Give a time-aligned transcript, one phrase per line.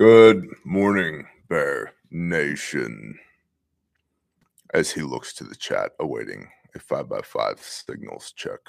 [0.00, 3.18] Good morning, Bear Nation.
[4.72, 8.60] As he looks to the chat, awaiting a 5x5 signals check.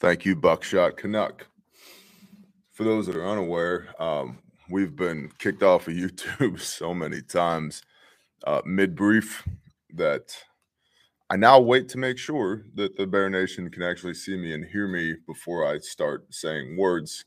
[0.00, 1.46] Thank you, Buckshot Canuck.
[2.72, 4.38] For those that are unaware, um,
[4.70, 7.82] we've been kicked off of YouTube so many times
[8.46, 9.46] uh, mid brief
[9.96, 10.36] that
[11.30, 14.64] I now wait to make sure that the Bear Nation can actually see me and
[14.64, 17.24] hear me before I start saying words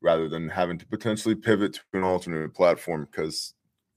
[0.00, 3.54] rather than having to potentially pivot to an alternate platform because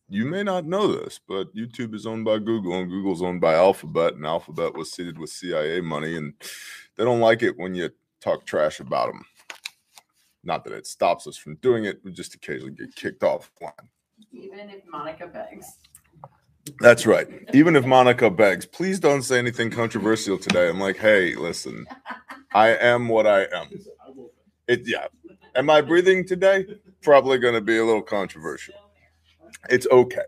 [0.09, 3.53] you may not know this, but YouTube is owned by Google and Google's owned by
[3.53, 6.33] Alphabet, and Alphabet was seeded with CIA money, and
[6.97, 7.89] they don't like it when you
[8.21, 9.25] talk trash about them.
[10.43, 13.71] Not that it stops us from doing it, we just occasionally get kicked offline.
[14.31, 15.79] Even if Monica begs.
[16.79, 17.27] That's right.
[17.53, 20.69] Even if Monica begs, please don't say anything controversial today.
[20.69, 21.85] I'm like, hey, listen,
[22.53, 23.69] I am what I am.
[24.67, 25.07] It yeah.
[25.55, 26.65] Am I breathing today?
[27.01, 28.75] Probably going to be a little controversial.
[29.69, 30.23] It's okay.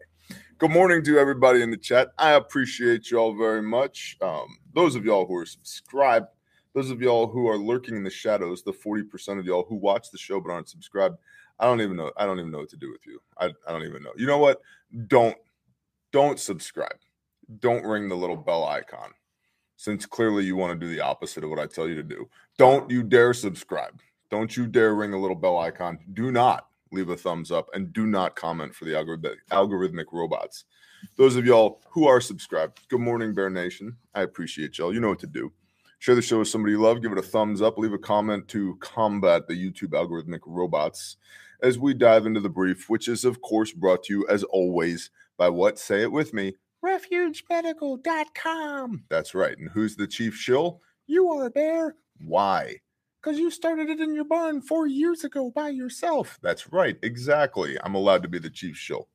[0.57, 2.09] Good morning to everybody in the chat.
[2.17, 4.17] I appreciate y'all very much.
[4.21, 6.27] Um, those of y'all who are subscribed,
[6.73, 10.11] those of y'all who are lurking in the shadows, the 40% of y'all who watch
[10.11, 11.17] the show but aren't subscribed.
[11.59, 12.11] I don't even know.
[12.17, 13.21] I don't even know what to do with you.
[13.37, 14.11] I, I don't even know.
[14.17, 14.61] You know what?
[15.07, 15.35] Don't
[16.15, 16.95] don't subscribe.
[17.59, 19.11] Don't ring the little bell icon.
[19.75, 22.29] Since clearly you want to do the opposite of what I tell you to do.
[22.57, 23.99] Don't you dare subscribe.
[24.31, 25.99] Don't you dare ring a little bell icon.
[26.13, 30.63] Do not leave a thumbs up and do not comment for the algorithmic, algorithmic robots.
[31.17, 33.97] Those of y'all who are subscribed, good morning, Bear Nation.
[34.13, 34.93] I appreciate y'all.
[34.93, 35.51] You know what to do.
[35.99, 37.01] Share the show with somebody you love.
[37.01, 37.77] Give it a thumbs up.
[37.77, 41.17] Leave a comment to combat the YouTube algorithmic robots
[41.61, 45.09] as we dive into the brief, which is, of course, brought to you as always
[45.37, 45.79] by what?
[45.79, 46.55] Say it with me
[46.85, 49.03] refugemedical.com.
[49.09, 49.57] That's right.
[49.57, 50.81] And who's the chief shill?
[51.07, 51.95] You are, Bear.
[52.19, 52.81] Why?
[53.21, 56.37] Because you started it in your barn four years ago by yourself.
[56.41, 56.97] That's right.
[57.01, 57.75] Exactly.
[57.83, 59.07] I'm allowed to be the chief shill.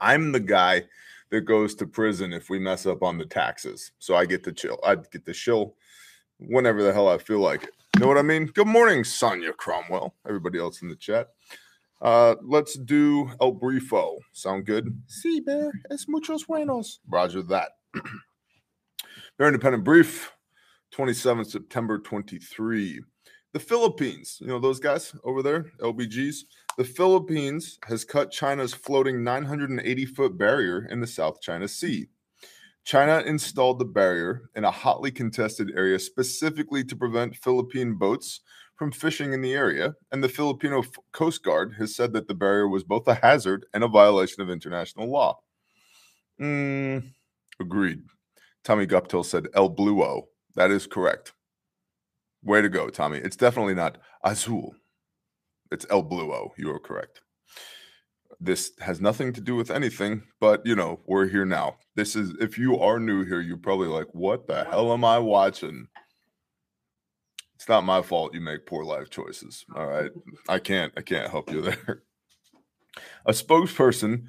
[0.00, 0.84] I'm the guy
[1.30, 3.92] that goes to prison if we mess up on the taxes.
[3.98, 4.78] So I get to chill.
[4.84, 5.76] I get to shill
[6.38, 7.70] whenever the hell I feel like it.
[7.96, 8.46] You know what I mean?
[8.46, 10.14] Good morning, Sonia Cromwell.
[10.26, 11.28] Everybody else in the chat.
[12.00, 14.18] Uh, let's do El Brifo.
[14.32, 15.02] Sound good?
[15.08, 15.72] Sí, Bear.
[15.90, 17.00] Es muchos buenos.
[17.08, 17.70] Roger that.
[19.38, 20.32] Bear Independent Brief,
[20.92, 23.00] 27 September 23.
[23.52, 26.40] The Philippines, you know those guys over there, LBGs.
[26.76, 32.08] The Philippines has cut China's floating 980 foot barrier in the South China Sea.
[32.84, 38.40] China installed the barrier in a hotly contested area specifically to prevent Philippine boats
[38.76, 40.82] from fishing in the area, and the Filipino
[41.12, 44.50] Coast Guard has said that the barrier was both a hazard and a violation of
[44.50, 45.38] international law.
[46.40, 47.12] Mm,
[47.58, 48.02] agreed.
[48.62, 50.28] Tommy Guptill said El Bluo.
[50.54, 51.32] That is correct.
[52.42, 53.18] Way to go, Tommy.
[53.18, 54.74] It's definitely not Azul.
[55.72, 56.50] It's El Bluo.
[56.56, 57.22] You are correct.
[58.38, 61.76] This has nothing to do with anything, but you know, we're here now.
[61.94, 65.18] This is if you are new here, you're probably like, what the hell am I
[65.18, 65.88] watching?
[67.56, 69.64] It's not my fault you make poor life choices.
[69.74, 70.10] All right.
[70.48, 72.02] I can't I can't help you there.
[73.24, 74.26] A spokesperson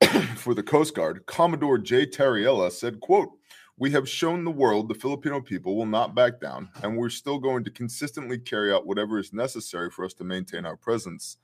[0.36, 2.06] for the Coast Guard, Commodore J.
[2.06, 3.30] Tarriela, said, quote,
[3.78, 7.38] we have shown the world the Filipino people will not back down, and we're still
[7.38, 11.36] going to consistently carry out whatever is necessary for us to maintain our presence.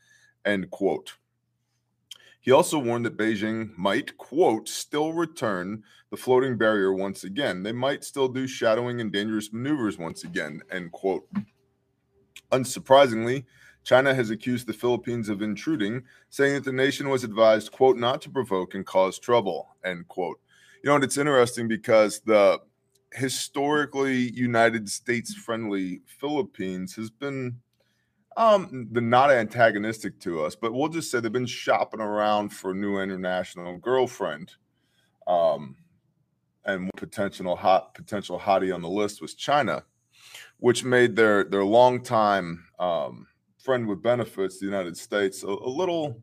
[0.45, 1.12] End quote.
[2.41, 7.62] He also warned that Beijing might, quote, still return the floating barrier once again.
[7.62, 11.28] They might still do shadowing and dangerous maneuvers once again, end quote.
[12.50, 13.44] Unsurprisingly,
[13.84, 18.22] China has accused the Philippines of intruding, saying that the nation was advised, quote, not
[18.22, 20.41] to provoke and cause trouble, end quote.
[20.82, 22.60] You know, and it's interesting because the
[23.12, 27.60] historically United States friendly Philippines has been
[28.38, 32.71] um, they're not antagonistic to us, but we'll just say they've been shopping around for
[32.71, 34.53] a new international girlfriend.
[35.26, 35.76] Um,
[36.65, 39.84] and potential hot potential hottie on the list was China,
[40.59, 43.27] which made their their longtime um,
[43.59, 46.22] friend with benefits, the United States, a, a little.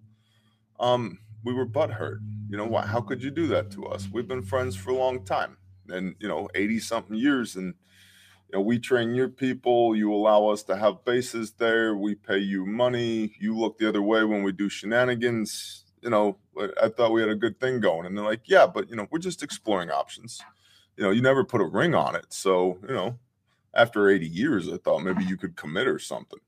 [0.79, 2.19] Um, we were butthurt.
[2.49, 4.07] You know, why, how could you do that to us?
[4.11, 5.57] We've been friends for a long time,
[5.89, 7.73] and you know, eighty something years, and
[8.49, 9.95] you know, we train your people.
[9.95, 11.95] You allow us to have bases there.
[11.95, 13.35] We pay you money.
[13.39, 15.85] You look the other way when we do shenanigans.
[16.01, 16.37] You know,
[16.81, 18.05] I thought we had a good thing going.
[18.05, 20.41] And they're like, yeah, but, you know, we're just exploring options.
[20.97, 22.27] You know, you never put a ring on it.
[22.29, 23.17] So, you know,
[23.73, 26.39] after 80 years, I thought maybe you could commit or something.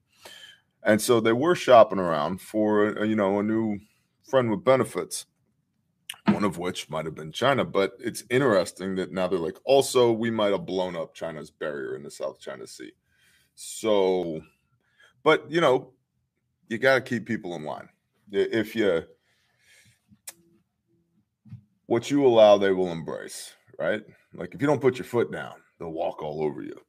[0.83, 3.79] And so they were shopping around for, a, you know, a new
[4.23, 5.25] friend with benefits.
[6.27, 7.65] One of which might have been China.
[7.65, 11.95] But it's interesting that now they're like, also, we might have blown up China's barrier
[11.95, 12.91] in the South China Sea.
[13.55, 14.41] So,
[15.23, 15.93] but you know,
[16.67, 17.89] you got to keep people in line.
[18.31, 19.03] If you,
[21.85, 24.03] what you allow, they will embrace, right?
[24.33, 26.79] Like if you don't put your foot down, they'll walk all over you.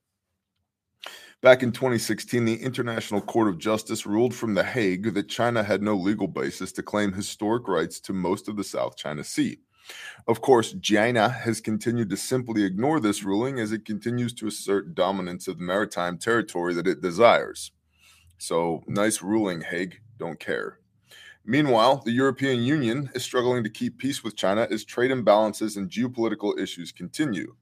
[1.41, 5.83] Back in 2016, the International Court of Justice ruled from The Hague that China had
[5.83, 9.61] no legal basis to claim historic rights to most of the South China Sea.
[10.27, 14.97] Of course, China has continued to simply ignore this ruling as it continues to assert
[14.97, 17.71] dominance of the maritime territory that it desires.
[18.39, 20.01] So, nice ruling, Hague.
[20.19, 20.81] Don't care.
[21.45, 25.89] Meanwhile, the European Union is struggling to keep peace with China as trade imbalances and
[25.89, 27.55] geopolitical issues continue.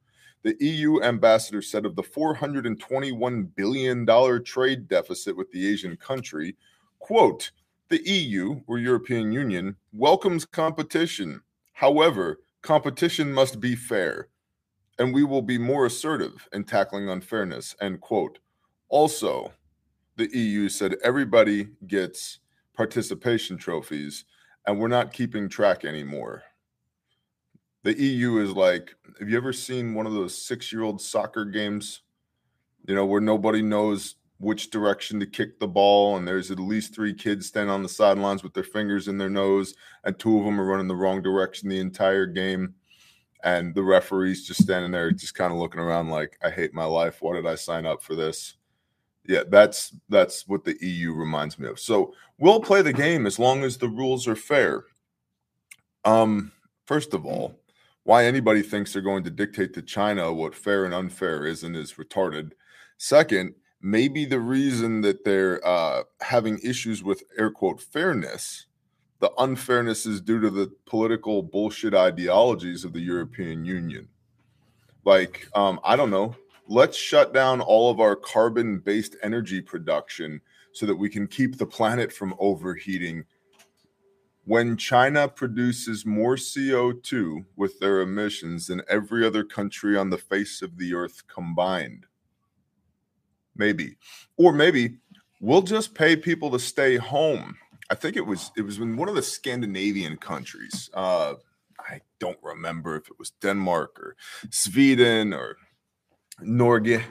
[0.46, 6.54] The EU ambassador said of the $421 billion trade deficit with the Asian country,
[7.00, 7.50] quote,
[7.88, 11.40] the EU or European Union welcomes competition.
[11.72, 14.28] However, competition must be fair,
[15.00, 18.38] and we will be more assertive in tackling unfairness, end quote.
[18.88, 19.52] Also,
[20.14, 22.38] the EU said everybody gets
[22.72, 24.25] participation trophies,
[24.64, 26.44] and we're not keeping track anymore
[27.87, 31.44] the EU is like, have you ever seen one of those six year old soccer
[31.44, 32.03] games?
[32.85, 36.93] You know, where nobody knows which direction to kick the ball, and there's at least
[36.93, 40.44] three kids standing on the sidelines with their fingers in their nose, and two of
[40.44, 42.75] them are running the wrong direction the entire game.
[43.44, 46.85] And the referee's just standing there, just kind of looking around like, I hate my
[46.85, 47.23] life.
[47.23, 48.56] Why did I sign up for this?
[49.29, 51.79] Yeah, that's that's what the EU reminds me of.
[51.79, 54.85] So we'll play the game as long as the rules are fair.
[56.05, 56.50] Um,
[56.85, 57.56] first of all,
[58.06, 61.75] why anybody thinks they're going to dictate to China what fair and unfair is and
[61.75, 62.53] is retarded.
[62.99, 68.67] Second, maybe the reason that they're uh, having issues with air quote fairness,
[69.19, 74.06] the unfairness is due to the political bullshit ideologies of the European Union.
[75.05, 76.37] Like, um, I don't know,
[76.69, 80.41] let's shut down all of our carbon based energy production
[80.73, 83.25] so that we can keep the planet from overheating
[84.46, 90.62] when China produces more CO2 with their emissions than every other country on the face
[90.62, 92.06] of the earth combined.
[93.56, 93.96] Maybe.
[94.37, 94.98] Or maybe
[95.40, 97.56] we'll just pay people to stay home.
[97.90, 100.90] I think it was it was in one of the Scandinavian countries.
[100.94, 101.34] Uh,
[101.81, 104.16] I don't remember if it was Denmark or
[104.50, 105.56] Sweden or
[106.40, 107.02] Norge,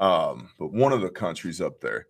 [0.00, 2.06] um, but one of the countries up there.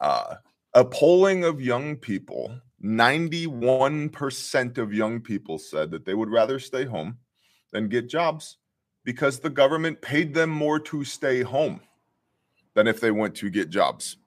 [0.00, 0.36] Uh,
[0.74, 6.84] a polling of young people 91% of young people said that they would rather stay
[6.84, 7.16] home
[7.72, 8.58] than get jobs
[9.04, 11.80] because the government paid them more to stay home
[12.74, 14.18] than if they went to get jobs.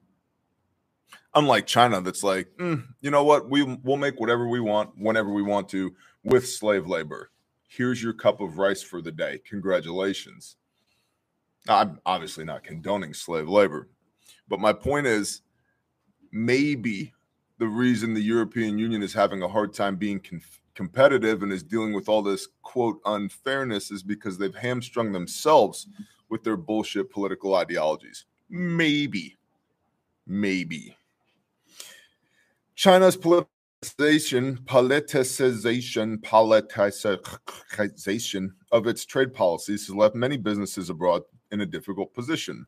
[1.36, 5.30] Unlike China, that's like, mm, you know what, we will make whatever we want whenever
[5.30, 5.94] we want to
[6.24, 7.30] with slave labor.
[7.68, 9.39] Here's your cup of rice for the day.
[9.48, 10.56] Congratulations.
[11.68, 13.89] I'm obviously not condoning slave labor,
[14.48, 15.42] but my point is
[16.31, 17.13] maybe
[17.59, 20.21] the reason the European Union is having a hard time being
[20.75, 25.88] competitive and is dealing with all this quote unfairness is because they've hamstrung themselves
[26.30, 28.25] with their bullshit political ideologies.
[28.50, 29.36] Maybe,
[30.27, 30.95] maybe.
[32.75, 41.66] China's politicization, politicization, politicization of its trade policies has left many businesses abroad in a
[41.66, 42.68] difficult position.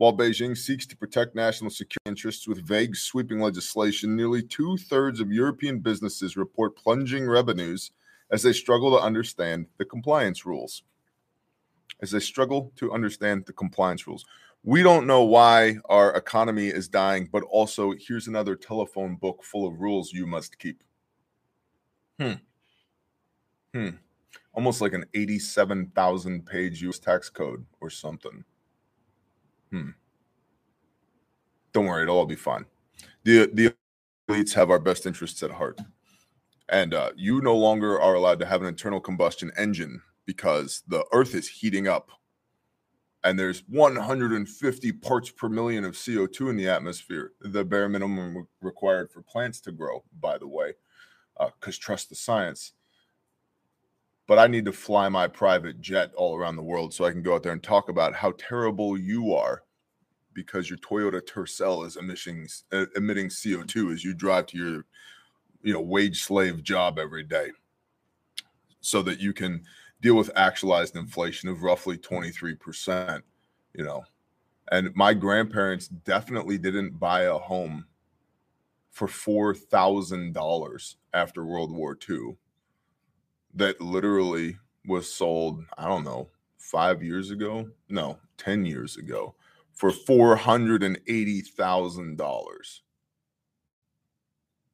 [0.00, 5.20] While Beijing seeks to protect national security interests with vague, sweeping legislation, nearly two thirds
[5.20, 7.90] of European businesses report plunging revenues
[8.30, 10.84] as they struggle to understand the compliance rules.
[12.00, 14.24] As they struggle to understand the compliance rules.
[14.64, 19.68] We don't know why our economy is dying, but also here's another telephone book full
[19.68, 20.82] of rules you must keep.
[22.18, 22.32] Hmm.
[23.74, 23.88] Hmm.
[24.54, 28.44] Almost like an 87,000 page US tax code or something.
[29.70, 29.90] Hmm.
[31.72, 32.64] Don't worry, it'll all be fine.
[33.24, 33.74] The the
[34.28, 35.80] elites have our best interests at heart,
[36.68, 41.04] and uh, you no longer are allowed to have an internal combustion engine because the
[41.12, 42.10] Earth is heating up,
[43.22, 49.10] and there's 150 parts per million of CO2 in the atmosphere, the bare minimum required
[49.10, 50.02] for plants to grow.
[50.20, 50.72] By the way,
[51.38, 52.72] because uh, trust the science
[54.30, 57.20] but I need to fly my private jet all around the world so I can
[57.20, 59.64] go out there and talk about how terrible you are
[60.34, 64.84] because your Toyota Tercel is emitting uh, emitting CO2 as you drive to your
[65.64, 67.48] you know wage slave job every day
[68.80, 69.64] so that you can
[70.00, 73.22] deal with actualized inflation of roughly 23%,
[73.74, 74.04] you know.
[74.70, 77.84] And my grandparents definitely didn't buy a home
[78.92, 82.36] for $4,000 after World War II
[83.54, 86.28] that literally was sold, I don't know,
[86.58, 87.68] five years ago?
[87.88, 89.34] No, 10 years ago
[89.80, 92.80] for $480,000.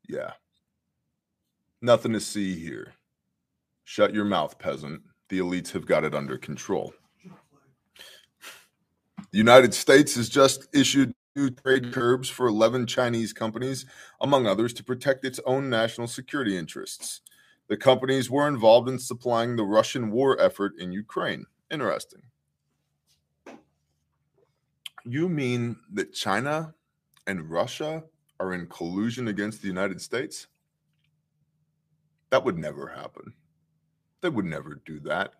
[0.08, 0.32] Yeah.
[1.80, 2.94] Nothing to see here.
[3.84, 5.02] Shut your mouth, peasant.
[5.28, 6.92] The elites have got it under control.
[9.30, 13.86] The United States has just issued new trade curbs for 11 Chinese companies,
[14.20, 17.20] among others, to protect its own national security interests.
[17.68, 21.46] The companies were involved in supplying the Russian war effort in Ukraine.
[21.70, 22.22] Interesting.
[25.04, 26.74] You mean that China
[27.26, 28.04] and Russia
[28.38, 30.46] are in collusion against the United States?
[32.30, 33.34] That would never happen.
[34.20, 35.34] They would never do that.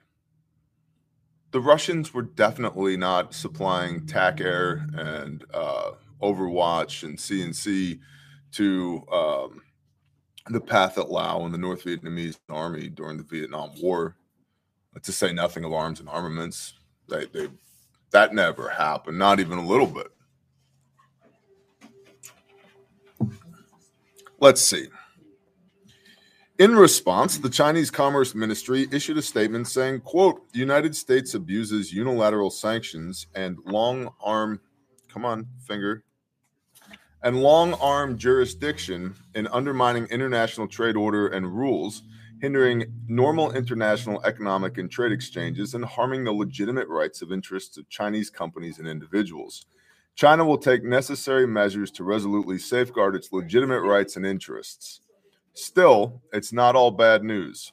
[1.53, 8.01] The Russians were definitely not supplying TAC Air and uh, Overwatch and CNC
[8.53, 9.63] to um,
[10.49, 14.17] the Pathet Lao and the North Vietnamese army during the Vietnam War,
[14.95, 16.75] uh, to say nothing of arms and armaments.
[17.09, 17.49] They, they
[18.11, 20.09] that never happened, not even a little bit.
[24.39, 24.89] Let's see.
[26.59, 31.93] In response, the Chinese Commerce Ministry issued a statement saying, quote, the United States abuses
[31.93, 34.61] unilateral sanctions and long arm,
[35.09, 36.03] come on, finger,
[37.27, 42.05] and long arm jurisdiction in undermining international trade order and rules,
[42.41, 47.89] hindering normal international economic and trade exchanges, and harming the legitimate rights of interests of
[47.89, 49.67] Chinese companies and individuals.
[50.15, 55.01] China will take necessary measures to resolutely safeguard its legitimate rights and interests.
[55.53, 57.73] Still, it's not all bad news.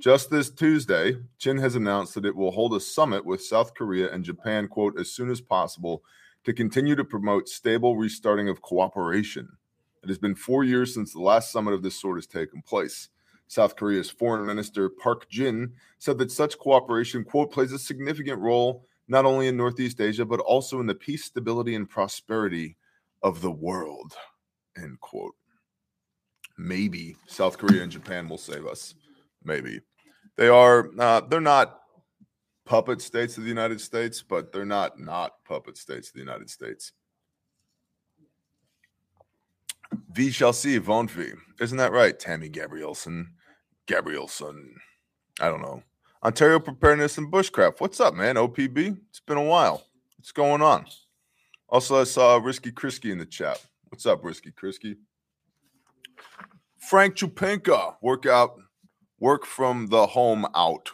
[0.00, 4.10] Just this Tuesday, Chin has announced that it will hold a summit with South Korea
[4.10, 6.02] and Japan, quote, as soon as possible
[6.44, 9.48] to continue to promote stable restarting of cooperation.
[10.02, 13.08] It has been four years since the last summit of this sort has taken place.
[13.48, 18.84] South Korea's Foreign Minister Park Jin said that such cooperation, quote, plays a significant role
[19.08, 22.76] not only in Northeast Asia, but also in the peace, stability, and prosperity
[23.22, 24.12] of the world,
[24.76, 25.34] end quote
[26.58, 28.94] maybe South Korea and Japan will save us.
[29.44, 29.80] Maybe
[30.36, 30.90] they are.
[30.98, 31.77] Uh, they're not
[32.68, 36.50] puppet states of the United States, but they're not not puppet states of the United
[36.50, 36.92] States.
[40.12, 41.32] V shall see, won't we?
[41.60, 43.28] Isn't that right, Tammy Gabrielson?
[43.86, 44.74] Gabrielson.
[45.40, 45.82] I don't know.
[46.22, 47.80] Ontario Preparedness and Bushcraft.
[47.80, 48.34] What's up, man?
[48.34, 48.98] OPB?
[49.08, 49.86] It's been a while.
[50.18, 50.84] What's going on?
[51.70, 53.64] Also, I saw Risky Krisky in the chat.
[53.88, 54.96] What's up, Risky Krisky?
[56.78, 58.58] Frank Chupinka, work out,
[59.20, 60.90] work from the home out.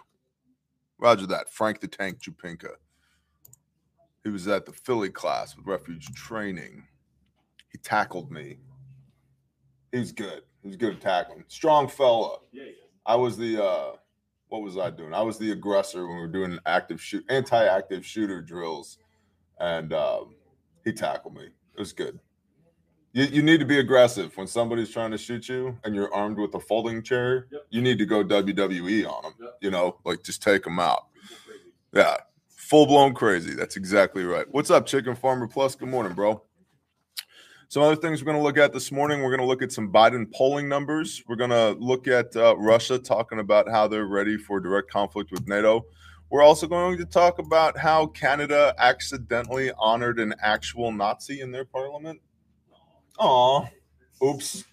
[1.05, 1.51] Roger that.
[1.51, 2.71] Frank the Tank Chupinka.
[4.25, 6.83] He was at the Philly class with refuge training.
[7.71, 8.57] He tackled me.
[9.93, 10.45] He's good.
[10.63, 11.45] He's good at tackling.
[11.49, 12.39] Strong fella.
[13.05, 13.97] I was the uh
[14.49, 15.13] what was I doing?
[15.13, 18.97] I was the aggressor when we were doing active shoot anti-active shooter drills.
[19.61, 20.37] And um,
[20.85, 21.45] he tackled me.
[21.45, 22.19] It was good.
[23.15, 26.37] You, you need to be aggressive when somebody's trying to shoot you and you're armed
[26.37, 27.47] with a folding chair.
[27.53, 27.67] Yep.
[27.71, 29.35] You need to go WWE on them.
[29.41, 29.59] Yep.
[29.61, 31.07] You know, like just take them out.
[31.95, 32.17] Yeah,
[32.49, 33.55] full blown crazy.
[33.55, 34.47] That's exactly right.
[34.51, 35.77] What's up, Chicken Farmer Plus?
[35.77, 36.43] Good morning, bro.
[37.69, 39.23] Some other things we're going to look at this morning.
[39.23, 41.23] We're going to look at some Biden polling numbers.
[41.29, 45.31] We're going to look at uh, Russia talking about how they're ready for direct conflict
[45.31, 45.87] with NATO.
[46.31, 51.65] We're also going to talk about how Canada accidentally honored an actual Nazi in their
[51.65, 52.21] parliament.
[53.19, 53.69] Oh,
[54.23, 54.65] oops.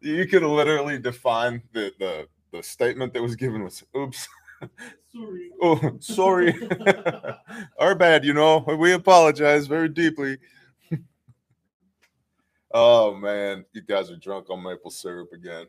[0.00, 4.28] you could literally define the, the the statement that was given was oops.
[5.12, 5.50] Sorry.
[5.62, 6.68] oh, sorry.
[7.78, 8.58] Our bad, you know.
[8.78, 10.38] We apologize very deeply.
[12.72, 15.66] oh man, you guys are drunk on maple syrup again.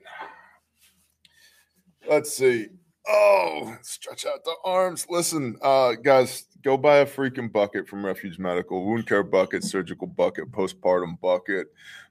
[2.09, 2.67] Let's see.
[3.09, 5.07] Oh, stretch out the arms.
[5.09, 10.07] Listen, uh, guys, go buy a freaking bucket from Refuge Medical, wound care bucket, surgical
[10.07, 11.67] bucket, postpartum bucket,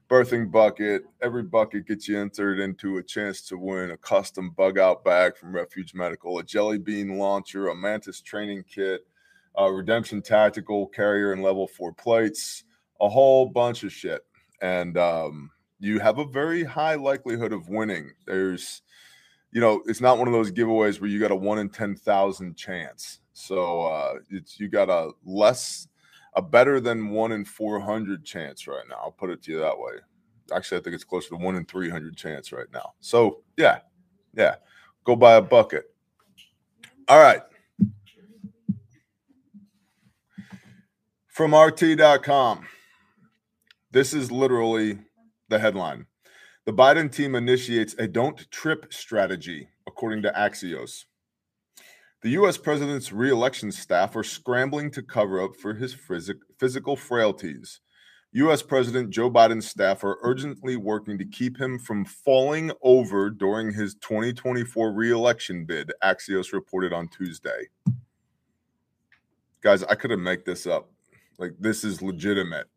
[0.09, 1.03] birthing bucket.
[1.21, 5.37] Every bucket gets you entered into a chance to win a custom bug out bag
[5.37, 9.05] from Refuge Medical, a jelly bean launcher, a mantis training kit,
[9.55, 12.63] a redemption tactical carrier and level four plates,
[13.01, 14.25] a whole bunch of shit.
[14.63, 18.13] And um, you have a very high likelihood of winning.
[18.25, 18.81] There's
[19.57, 22.55] you know, it's not one of those giveaways where you got a one in 10,000
[22.55, 23.21] chance.
[23.33, 25.87] So uh, it's you got a less,
[26.35, 28.97] a better than one in 400 chance right now.
[29.01, 29.93] I'll put it to you that way.
[30.53, 32.93] Actually, I think it's closer to one in 300 chance right now.
[32.99, 33.79] So yeah,
[34.35, 34.57] yeah,
[35.03, 35.85] go buy a bucket.
[37.07, 37.41] All right.
[41.29, 42.63] From RT.com.
[43.89, 44.99] This is literally
[45.49, 46.05] the headline.
[46.67, 51.05] The Biden team initiates a don't trip strategy, according to Axios.
[52.23, 52.57] The U.S.
[52.57, 57.79] president's reelection staff are scrambling to cover up for his phys- physical frailties.
[58.33, 58.61] U.S.
[58.61, 63.95] President Joe Biden's staff are urgently working to keep him from falling over during his
[64.01, 67.69] 2024 reelection bid, Axios reported on Tuesday.
[69.61, 70.91] Guys, I couldn't make this up.
[71.39, 72.67] Like, this is legitimate.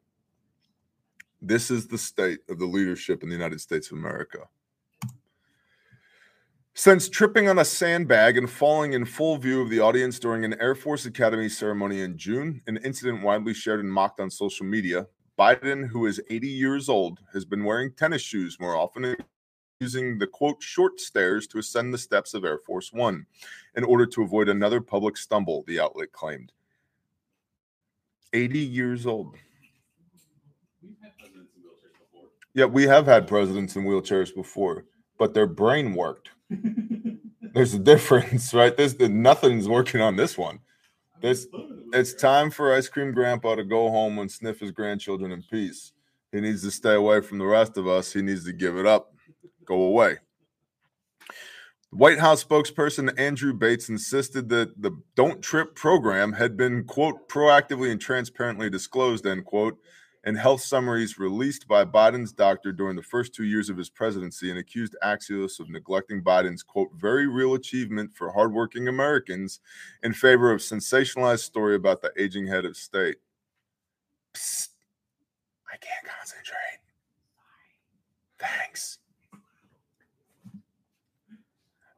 [1.43, 4.41] This is the state of the leadership in the United States of America.
[6.75, 10.61] Since tripping on a sandbag and falling in full view of the audience during an
[10.61, 15.07] Air Force Academy ceremony in June, an incident widely shared and mocked on social media,
[15.39, 19.25] Biden, who is 80 years old, has been wearing tennis shoes more often and
[19.81, 23.27] using the quote short stairs to ascend the steps of Air Force One
[23.75, 26.53] in order to avoid another public stumble, the outlet claimed.
[28.33, 29.37] 80 years old.
[32.55, 34.85] Yeah, we have had presidents in wheelchairs before,
[35.19, 36.31] but their brain worked.
[37.55, 38.77] There's a difference, right?
[38.77, 40.61] There's the nothing's working on this one.
[41.21, 41.47] This
[41.93, 45.93] it's time for ice cream grandpa to go home and sniff his grandchildren in peace.
[46.33, 48.13] He needs to stay away from the rest of us.
[48.13, 49.13] He needs to give it up,
[49.65, 50.19] go away.
[51.91, 57.91] White House spokesperson Andrew Bates insisted that the Don't Trip program had been, quote, proactively
[57.91, 59.77] and transparently disclosed, end quote,
[60.25, 64.51] in health summaries released by Biden's doctor during the first two years of his presidency
[64.51, 69.61] and accused Axios of neglecting Biden's, quote, very real achievement for hardworking Americans
[70.03, 73.17] in favor of sensationalized story about the aging head of state.
[74.35, 74.69] Psst,
[75.73, 76.80] I can't concentrate.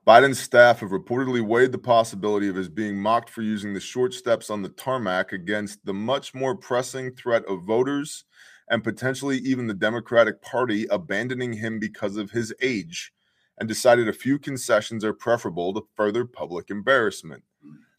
[0.04, 4.12] Biden's staff have reportedly weighed the possibility of his being mocked for using the short
[4.12, 8.24] steps on the tarmac against the much more pressing threat of voters
[8.68, 13.12] and potentially even the Democratic Party abandoning him because of his age,
[13.58, 17.44] and decided a few concessions are preferable to further public embarrassment.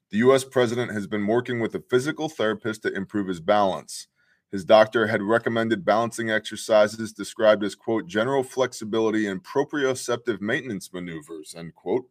[0.10, 0.44] The U.S.
[0.44, 4.08] president has been working with a physical therapist to improve his balance.
[4.54, 11.56] His doctor had recommended balancing exercises described as, quote, general flexibility and proprioceptive maintenance maneuvers,
[11.58, 12.08] end quote,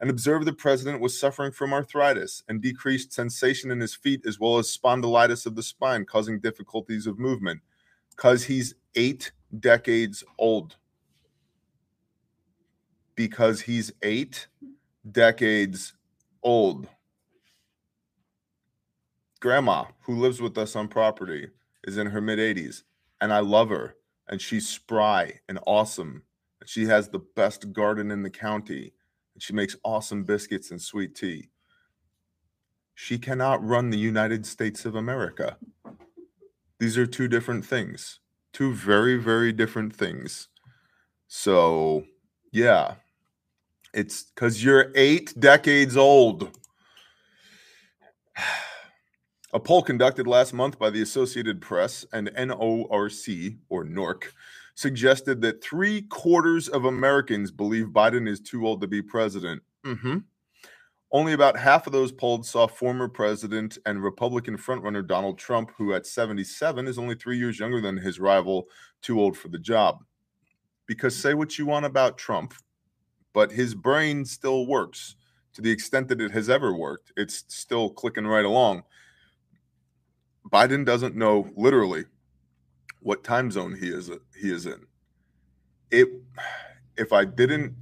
[0.00, 4.40] and observed the president was suffering from arthritis and decreased sensation in his feet as
[4.40, 7.60] well as spondylitis of the spine, causing difficulties of movement.
[8.08, 10.76] Because he's eight decades old.
[13.16, 14.48] Because he's eight
[15.10, 15.92] decades
[16.42, 16.88] old.
[19.40, 21.50] Grandma, who lives with us on property,
[21.84, 22.82] is in her mid 80s
[23.20, 23.96] and I love her
[24.28, 26.22] and she's spry and awesome.
[26.60, 28.92] And she has the best garden in the county
[29.34, 31.48] and she makes awesome biscuits and sweet tea.
[32.94, 35.56] She cannot run the United States of America.
[36.78, 38.20] These are two different things,
[38.52, 40.48] two very, very different things.
[41.28, 42.04] So,
[42.52, 42.94] yeah,
[43.94, 46.50] it's because you're eight decades old.
[49.54, 54.24] A poll conducted last month by the Associated Press and NORC, or NORC,
[54.74, 59.62] suggested that three quarters of Americans believe Biden is too old to be president.
[59.84, 60.18] Mm-hmm.
[61.10, 65.92] Only about half of those polled saw former president and Republican frontrunner Donald Trump, who
[65.92, 68.68] at 77 is only three years younger than his rival,
[69.02, 70.02] too old for the job.
[70.86, 72.54] Because say what you want about Trump,
[73.34, 75.16] but his brain still works
[75.52, 77.12] to the extent that it has ever worked.
[77.18, 78.84] It's still clicking right along.
[80.52, 82.04] Biden doesn't know literally
[83.00, 84.86] what time zone he is he is in.
[85.90, 86.08] It
[86.96, 87.74] if I didn't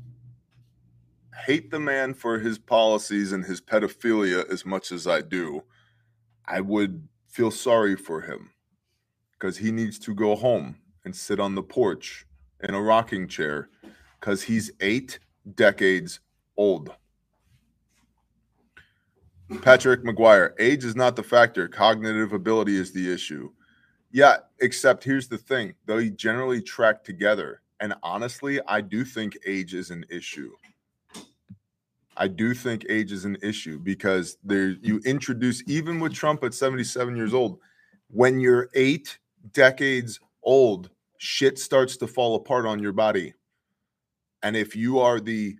[1.46, 5.64] hate the man for his policies and his pedophilia as much as I do,
[6.46, 8.50] I would feel sorry for him
[9.32, 12.26] because he needs to go home and sit on the porch
[12.62, 13.68] in a rocking chair
[14.20, 15.18] because he's eight
[15.54, 16.20] decades
[16.56, 16.94] old.
[19.58, 21.66] Patrick McGuire, age is not the factor.
[21.66, 23.50] Cognitive ability is the issue.
[24.12, 27.60] Yeah, except here's the thing they generally track together.
[27.80, 30.52] And honestly, I do think age is an issue.
[32.16, 36.54] I do think age is an issue because there you introduce even with Trump at
[36.54, 37.58] 77 years old,
[38.08, 39.18] when you're eight
[39.52, 43.34] decades old, shit starts to fall apart on your body.
[44.42, 45.56] And if you are the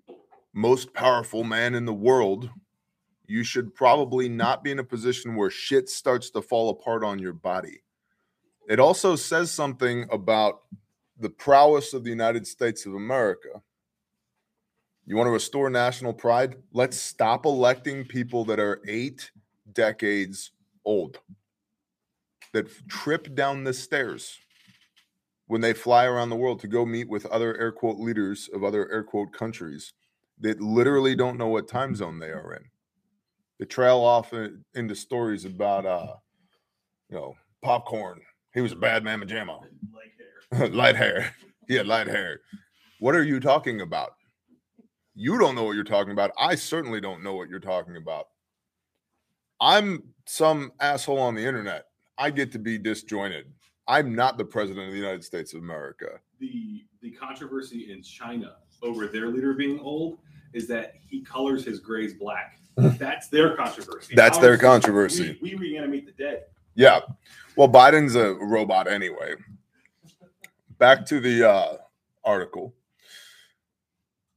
[0.53, 2.51] most powerful man in the world,
[3.31, 7.19] you should probably not be in a position where shit starts to fall apart on
[7.21, 7.83] your body.
[8.69, 10.63] It also says something about
[11.19, 13.63] the prowess of the United States of America.
[15.07, 16.57] You want to restore national pride?
[16.73, 19.31] Let's stop electing people that are eight
[19.73, 20.51] decades
[20.85, 21.21] old,
[22.53, 24.39] that trip down the stairs.
[25.51, 28.63] when they fly around the world to go meet with other air quote leaders of
[28.63, 29.93] other air quote countries
[30.39, 32.63] that literally don't know what time zone they are in.
[33.61, 36.15] They trail off in- into stories about, uh,
[37.11, 38.23] you know, popcorn.
[38.55, 39.61] He was a bad man jamma.
[39.93, 40.69] Light hair.
[40.71, 41.35] light hair.
[41.69, 42.41] He had light hair.
[43.01, 44.15] What are you talking about?
[45.15, 46.31] You don't know what you're talking about.
[46.39, 48.29] I certainly don't know what you're talking about.
[49.61, 51.85] I'm some asshole on the internet.
[52.17, 53.53] I get to be disjointed.
[53.87, 56.19] I'm not the president of the United States of America.
[56.39, 60.19] The the controversy in China over their leader being old
[60.55, 62.60] is that he colors his grays black.
[62.77, 64.15] That's their controversy.
[64.15, 65.39] That's their controversy.
[65.43, 66.45] We, we reanimate the dead.
[66.75, 67.01] Yeah.
[67.57, 69.35] Well, Biden's a robot anyway.
[70.79, 71.77] Back to the uh,
[72.25, 72.75] article.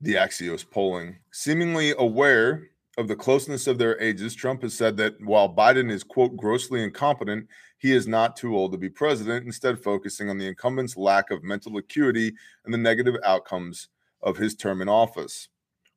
[0.01, 1.17] The Axios polling.
[1.31, 6.03] Seemingly aware of the closeness of their ages, Trump has said that while Biden is,
[6.03, 10.47] quote, grossly incompetent, he is not too old to be president, instead, focusing on the
[10.47, 12.33] incumbent's lack of mental acuity
[12.65, 13.87] and the negative outcomes
[14.21, 15.49] of his term in office.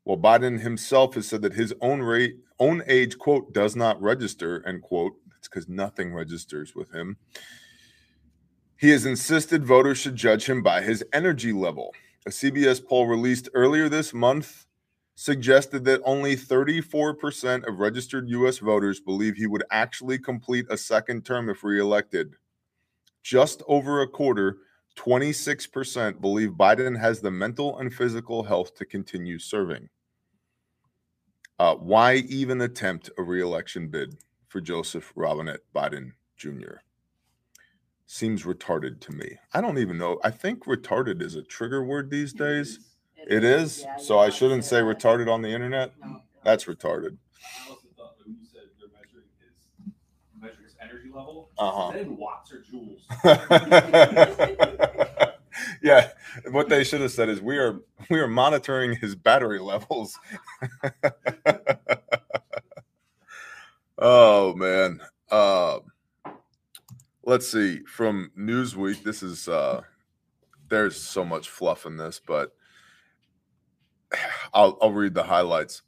[0.06, 4.62] While Biden himself has said that his own rate, own age, quote, does not register,
[4.64, 7.16] end quote, it's because nothing registers with him.
[8.76, 11.92] He has insisted voters should judge him by his energy level.
[12.24, 14.66] A CBS poll released earlier this month
[15.16, 18.58] suggested that only 34% of registered U.S.
[18.58, 22.34] voters believe he would actually complete a second term if reelected.
[23.24, 24.58] Just over a quarter,
[24.96, 29.88] 26% believe Biden has the mental and physical health to continue serving.
[31.58, 36.76] Uh, why even attempt a reelection bid for Joseph Robinette Biden Jr.?
[38.06, 39.38] Seems retarded to me.
[39.52, 40.20] I don't even know.
[40.22, 42.78] I think retarded is a trigger word these days.
[43.16, 43.82] It is.
[43.82, 44.84] Yeah, So you I don't shouldn't say that.
[44.84, 45.92] retarded on the internet.
[46.00, 46.22] No.
[46.44, 47.16] That's retarded.
[47.66, 49.56] I also thought that when you said they're measuring his
[50.40, 53.00] measuring his energy level, Uh is that in watts or joules?
[55.82, 56.10] yeah.
[56.50, 60.18] What they should have said is we are we are monitoring his battery levels.
[63.98, 65.00] oh man.
[65.30, 65.80] Uh,
[67.24, 67.80] let's see.
[67.84, 69.82] From Newsweek, this is uh
[70.68, 72.52] there's so much fluff in this, but
[74.54, 75.82] I'll I'll read the highlights.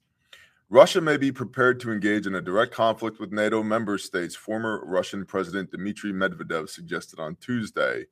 [0.71, 4.85] Russia may be prepared to engage in a direct conflict with NATO member states, former
[4.85, 8.05] Russian President Dmitry Medvedev suggested on Tuesday.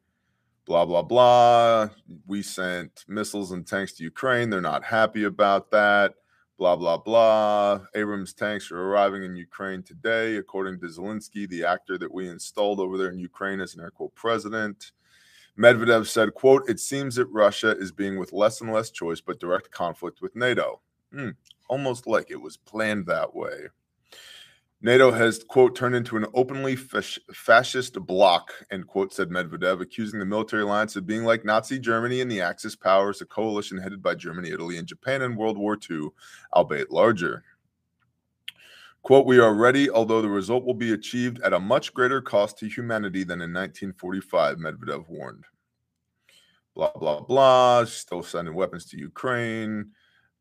[0.67, 1.89] Blah, blah, blah.
[2.27, 4.51] We sent missiles and tanks to Ukraine.
[4.51, 6.15] They're not happy about that.
[6.59, 7.81] Blah, blah, blah.
[7.95, 12.81] Abrams tanks are arriving in Ukraine today, according to Zelensky, the actor that we installed
[12.81, 14.93] over there in Ukraine as an air quote president.
[15.59, 19.41] Medvedev said, quote, it seems that Russia is being with less and less choice, but
[19.41, 20.81] direct conflict with NATO.
[21.15, 21.31] Hmm
[21.69, 23.69] almost like it was planned that way.
[24.83, 30.27] NATO has, quote, turned into an openly fascist bloc, end quote, said Medvedev, accusing the
[30.27, 34.15] military alliance of being like Nazi Germany and the Axis powers, a coalition headed by
[34.15, 36.09] Germany, Italy, and Japan in World War II,
[36.53, 37.43] albeit larger.
[39.03, 42.59] Quote, we are ready, although the result will be achieved at a much greater cost
[42.59, 45.45] to humanity than in 1945, Medvedev warned.
[46.75, 47.85] Blah, blah, blah.
[47.87, 49.93] Still sending weapons to Ukraine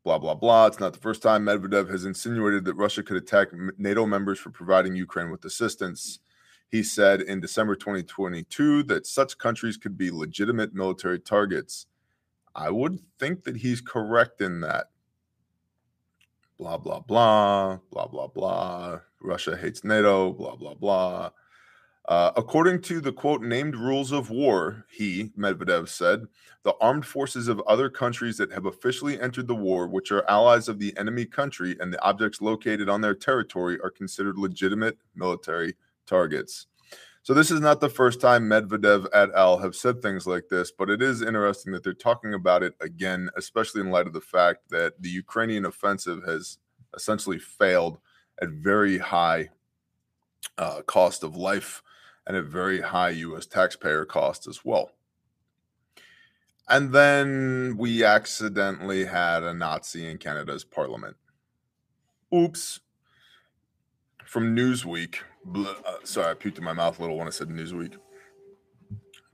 [0.06, 0.66] blah blah blah.
[0.66, 4.50] It's not the first time Medvedev has insinuated that Russia could attack NATO members for
[4.50, 6.20] providing Ukraine with assistance.
[6.68, 11.86] He said in December 2022 that such countries could be legitimate military targets.
[12.54, 14.90] I would think that he's correct in that.
[16.56, 19.00] Blah blah blah blah blah blah.
[19.20, 20.32] Russia hates NATO.
[20.32, 21.30] Blah blah blah.
[22.08, 26.26] Uh, according to the quote named rules of war, he, Medvedev, said,
[26.62, 30.68] the armed forces of other countries that have officially entered the war, which are allies
[30.68, 35.74] of the enemy country, and the objects located on their territory are considered legitimate military
[36.06, 36.66] targets.
[37.24, 39.58] So, this is not the first time Medvedev et al.
[39.58, 43.30] have said things like this, but it is interesting that they're talking about it again,
[43.36, 46.58] especially in light of the fact that the Ukrainian offensive has
[46.94, 47.98] essentially failed
[48.40, 49.48] at very high
[50.56, 51.82] uh, cost of life
[52.26, 54.90] and a very high US taxpayer cost as well.
[56.68, 61.16] And then we accidentally had a Nazi in Canada's parliament.
[62.34, 62.80] Oops.
[64.24, 65.16] From Newsweek.
[65.44, 67.94] bl- uh, sorry, I puked in my mouth a little when I said Newsweek.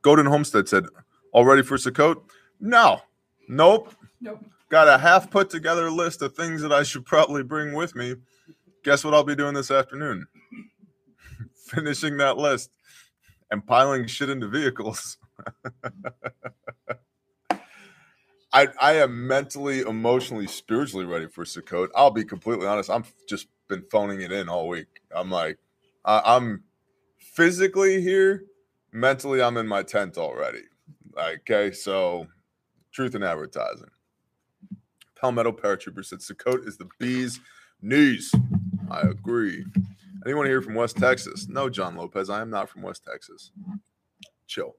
[0.02, 0.84] Golden Homestead said,
[1.32, 2.16] All ready for Sukkot?
[2.60, 3.00] No.
[3.48, 3.94] Nope.
[4.20, 4.44] Nope.
[4.68, 8.16] Got a half put together list of things that I should probably bring with me.
[8.84, 10.26] Guess what I'll be doing this afternoon?
[11.66, 12.70] Finishing that list
[13.52, 15.18] and piling shit into vehicles.
[18.52, 21.88] I I am mentally, emotionally, spiritually ready for Sukkot.
[21.94, 22.90] I'll be completely honest.
[22.90, 25.00] I'm just been phoning it in all week.
[25.14, 25.58] I'm like,
[26.04, 26.64] I, I'm
[27.18, 28.44] physically here,
[28.90, 30.62] mentally I'm in my tent already.
[31.16, 32.26] Okay, so
[32.90, 33.90] truth in advertising.
[35.14, 37.38] Palmetto paratrooper said Sukkot is the bee's
[37.82, 38.34] knees.
[38.90, 39.66] I agree.
[40.24, 41.48] Anyone here from West Texas?
[41.48, 42.30] No, John Lopez.
[42.30, 43.50] I am not from West Texas.
[44.46, 44.76] Chill.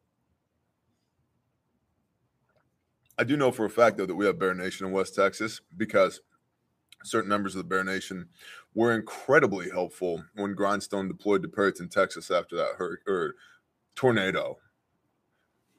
[3.17, 5.62] I do know for a fact though that we have Bear Nation in West Texas
[5.77, 6.21] because
[7.03, 8.27] certain members of the Bear Nation
[8.73, 13.36] were incredibly helpful when Grindstone deployed to Perryton, Texas after that hur- or
[13.95, 14.58] tornado.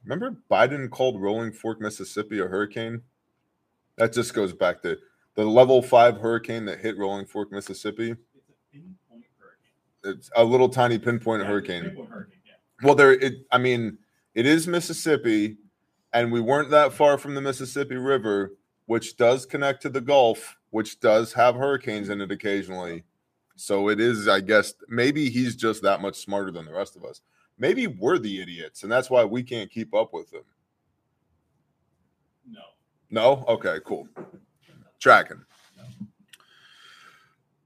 [0.05, 3.03] Remember Biden called Rolling Fork, Mississippi a hurricane?
[3.97, 4.99] That just goes back to
[5.35, 8.15] the level five hurricane that hit Rolling Fork, Mississippi.
[10.05, 10.19] It's a pinpoint hurricane.
[10.19, 11.83] It's a little tiny pinpoint Yeah, hurricane.
[11.85, 12.39] Pinpoint hurricane.
[12.47, 12.87] Yeah.
[12.87, 13.99] Well, there it I mean,
[14.35, 15.57] it is Mississippi,
[16.13, 18.53] and we weren't that far from the Mississippi River,
[18.87, 23.05] which does connect to the Gulf, which does have hurricanes in it occasionally.
[23.57, 27.05] So it is, I guess, maybe he's just that much smarter than the rest of
[27.05, 27.21] us.
[27.57, 30.43] Maybe we're the idiots, and that's why we can't keep up with him.
[32.51, 32.61] No.
[33.11, 33.45] No?
[33.47, 34.09] Okay, cool.
[34.99, 35.45] Tracking.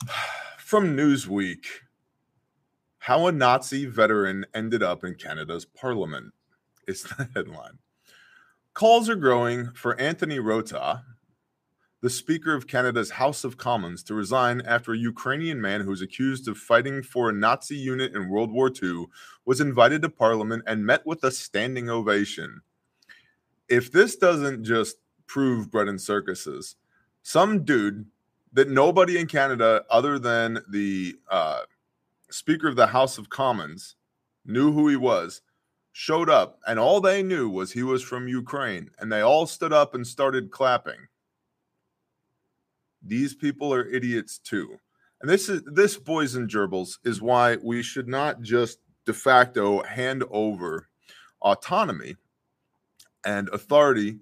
[0.59, 1.65] From Newsweek
[3.09, 6.35] How a Nazi veteran ended up in Canada's parliament
[6.87, 7.79] is the headline.
[8.75, 11.05] Calls are growing for Anthony Rota,
[12.03, 16.03] the Speaker of Canada's House of Commons, to resign after a Ukrainian man who was
[16.03, 19.07] accused of fighting for a Nazi unit in World War II
[19.47, 22.61] was invited to Parliament and met with a standing ovation.
[23.71, 26.77] If this doesn't just prove bread and circuses,
[27.23, 28.05] some dude
[28.53, 31.63] that nobody in Canada, other than the uh,
[32.31, 33.97] Speaker of the House of Commons,
[34.45, 35.43] knew who he was,
[35.93, 39.73] showed up, and all they knew was he was from Ukraine, and they all stood
[39.73, 41.09] up and started clapping.
[43.03, 44.79] These people are idiots too.
[45.21, 49.83] And this is this boys and gerbils is why we should not just de facto
[49.83, 50.89] hand over
[51.43, 52.17] autonomy
[53.25, 54.19] and authority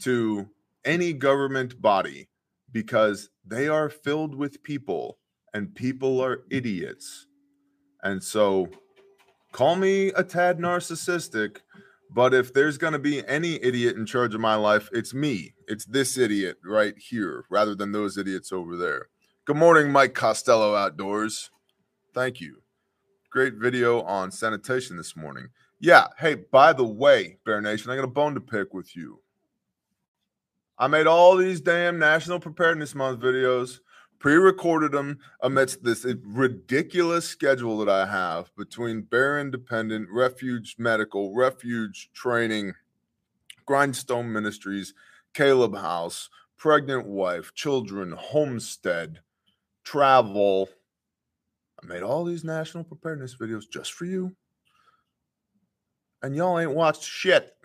[0.00, 0.48] to
[0.84, 2.28] any government body
[2.72, 5.18] because they are filled with people
[5.54, 7.26] and people are idiots.
[8.02, 8.68] And so
[9.52, 11.58] call me a tad narcissistic,
[12.12, 15.54] but if there's going to be any idiot in charge of my life, it's me.
[15.68, 19.08] It's this idiot right here rather than those idiots over there.
[19.44, 21.50] Good morning, Mike Costello Outdoors.
[22.14, 22.62] Thank you.
[23.30, 25.48] Great video on sanitation this morning.
[25.78, 26.08] Yeah.
[26.18, 29.20] Hey, by the way, Bear Nation, I got a bone to pick with you.
[30.78, 33.80] I made all these damn National Preparedness Month videos,
[34.20, 41.34] pre recorded them amidst this ridiculous schedule that I have between Bear Independent, Refuge Medical,
[41.34, 42.74] Refuge Training,
[43.66, 44.94] Grindstone Ministries,
[45.34, 49.20] Caleb House, Pregnant Wife, Children, Homestead,
[49.82, 50.68] Travel.
[51.82, 54.36] I made all these national preparedness videos just for you.
[56.22, 57.56] And y'all ain't watched shit.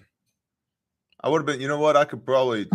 [1.20, 1.98] I would have been, you know what?
[1.98, 2.70] I could probably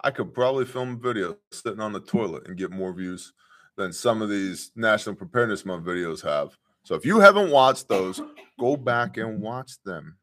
[0.00, 3.32] I could probably film a video sitting on the toilet and get more views
[3.76, 6.56] than some of these National Preparedness Month videos have.
[6.84, 8.20] So if you haven't watched those,
[8.58, 10.16] go back and watch them.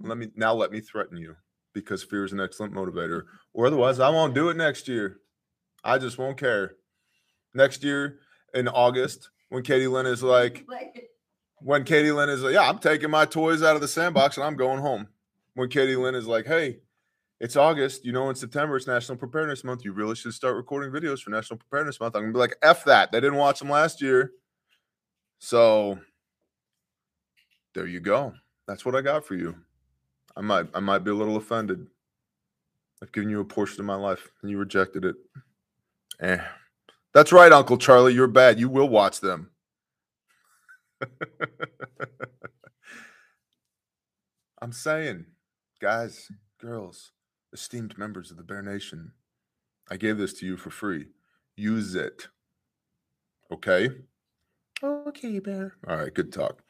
[0.00, 1.36] Let me now let me threaten you
[1.72, 3.24] because fear is an excellent motivator.
[3.52, 5.18] Or otherwise, I won't do it next year.
[5.84, 6.76] I just won't care.
[7.54, 8.20] Next year
[8.54, 10.66] in August, when Katie Lynn is like,
[11.58, 14.46] when Katie Lynn is like, yeah, I'm taking my toys out of the sandbox and
[14.46, 15.08] I'm going home.
[15.54, 16.78] When Katie Lynn is like, hey,
[17.40, 19.84] it's August, you know, in September it's National Preparedness Month.
[19.84, 22.14] You really should start recording videos for National Preparedness Month.
[22.14, 23.10] I'm gonna be like, F that.
[23.10, 24.32] They didn't watch them last year.
[25.38, 25.98] So
[27.74, 28.34] there you go.
[28.68, 29.56] That's what I got for you.
[30.36, 31.86] I might I might be a little offended.
[33.02, 35.16] I've given you a portion of my life and you rejected it.
[36.20, 36.38] Eh.
[37.14, 38.12] That's right, Uncle Charlie.
[38.12, 38.60] You're bad.
[38.60, 39.50] You will watch them.
[44.62, 45.24] I'm saying,
[45.80, 47.12] guys, girls,
[47.52, 49.12] esteemed members of the Bear Nation,
[49.90, 51.06] I gave this to you for free.
[51.56, 52.28] Use it.
[53.52, 53.90] Okay?
[54.82, 55.74] Okay, Bear.
[55.86, 56.62] All right, good talk.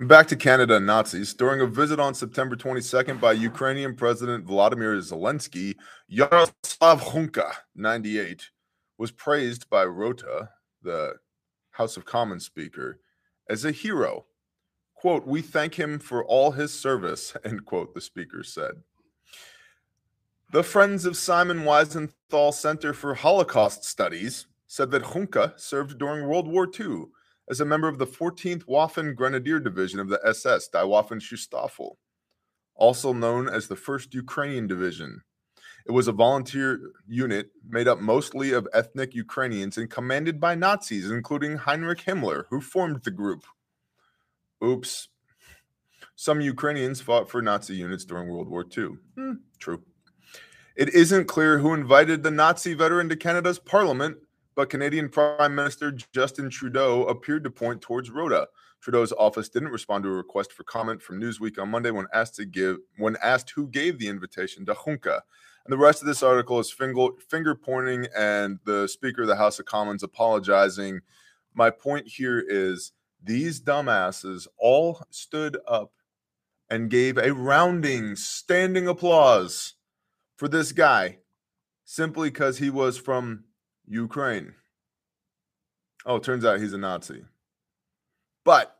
[0.00, 1.34] Back to Canada and Nazis.
[1.34, 5.74] During a visit on September 22nd by Ukrainian President Vladimir Zelensky,
[6.08, 8.50] Yaroslav Hunka, 98,
[8.96, 10.48] was praised by Rota,
[10.82, 11.16] the
[11.72, 13.00] House of Commons Speaker,
[13.50, 14.24] as a hero.
[14.94, 18.72] Quote, we thank him for all his service, end quote, the speaker said.
[20.54, 26.46] The Friends of Simon Wiesenthal Center for Holocaust Studies said that Hunka served during World
[26.46, 27.06] War II
[27.50, 31.96] as a member of the 14th Waffen Grenadier Division of the SS, Die Waffen Schutzstaffel,
[32.76, 35.22] also known as the 1st Ukrainian Division.
[35.86, 41.10] It was a volunteer unit made up mostly of ethnic Ukrainians and commanded by Nazis,
[41.10, 43.42] including Heinrich Himmler, who formed the group.
[44.62, 45.08] Oops.
[46.14, 48.90] Some Ukrainians fought for Nazi units during World War II.
[49.16, 49.82] Hmm, true.
[50.76, 54.16] It isn't clear who invited the Nazi veteran to Canada's parliament,
[54.56, 58.48] but Canadian Prime Minister Justin Trudeau appeared to point towards Rota.
[58.80, 62.34] Trudeau's office didn't respond to a request for comment from Newsweek on Monday when asked
[62.36, 65.20] to give when asked who gave the invitation to Hunka.
[65.64, 69.36] And the rest of this article is finger, finger pointing and the Speaker of the
[69.36, 71.00] House of Commons apologizing.
[71.54, 72.90] My point here is
[73.22, 75.92] these dumbasses all stood up
[76.68, 79.74] and gave a rounding standing applause
[80.36, 81.18] for this guy
[81.84, 83.44] simply because he was from
[83.86, 84.54] Ukraine.
[86.06, 87.24] Oh, turns out he's a Nazi.
[88.44, 88.76] But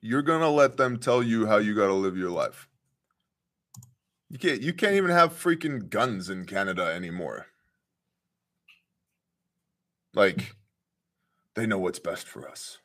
[0.00, 2.68] you're to let them tell you how you got to live your life.
[4.28, 7.46] You can't you can't even have freaking guns in Canada anymore.
[10.14, 10.54] Like
[11.54, 12.78] they know what's best for us.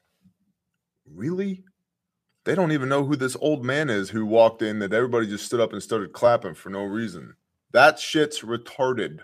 [1.10, 1.64] Really?
[2.44, 5.46] They don't even know who this old man is who walked in that everybody just
[5.46, 7.36] stood up and started clapping for no reason.
[7.78, 9.20] That shit's retarded.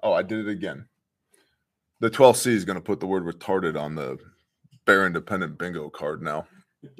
[0.00, 0.86] Oh, I did it again.
[1.98, 4.18] The 12C is going to put the word retarded on the
[4.84, 6.46] Bear Independent bingo card now.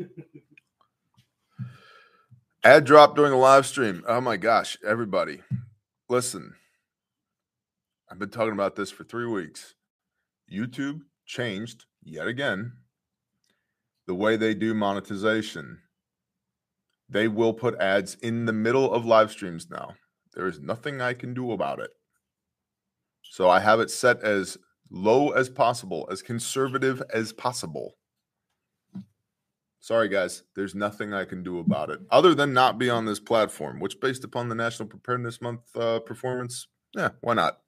[2.64, 4.02] Ad drop during a live stream.
[4.08, 5.42] Oh my gosh, everybody.
[6.08, 6.54] Listen,
[8.10, 9.76] I've been talking about this for three weeks.
[10.52, 12.72] YouTube changed yet again
[14.08, 15.78] the way they do monetization.
[17.08, 19.94] They will put ads in the middle of live streams now.
[20.36, 21.90] There is nothing I can do about it.
[23.22, 24.58] So I have it set as
[24.90, 27.96] low as possible, as conservative as possible.
[29.80, 33.20] Sorry, guys, there's nothing I can do about it other than not be on this
[33.20, 37.58] platform, which, based upon the National Preparedness Month uh, performance, yeah, why not?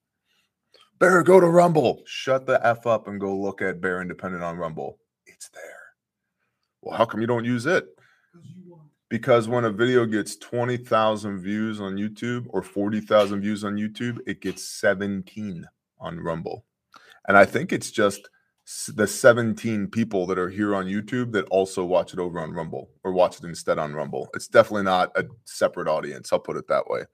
[0.99, 2.03] Bear, go to Rumble.
[2.07, 4.99] Shut the F up and go look at Bear Independent on Rumble.
[5.27, 5.63] It's there.
[6.83, 7.87] Well, how come you don't use it?
[9.09, 14.41] Because when a video gets 20,000 views on YouTube or 40,000 views on YouTube, it
[14.41, 15.67] gets 17
[15.99, 16.65] on Rumble.
[17.27, 18.29] And I think it's just
[18.89, 22.91] the 17 people that are here on YouTube that also watch it over on Rumble
[23.03, 24.29] or watch it instead on Rumble.
[24.35, 26.31] It's definitely not a separate audience.
[26.33, 27.05] I'll put it that way.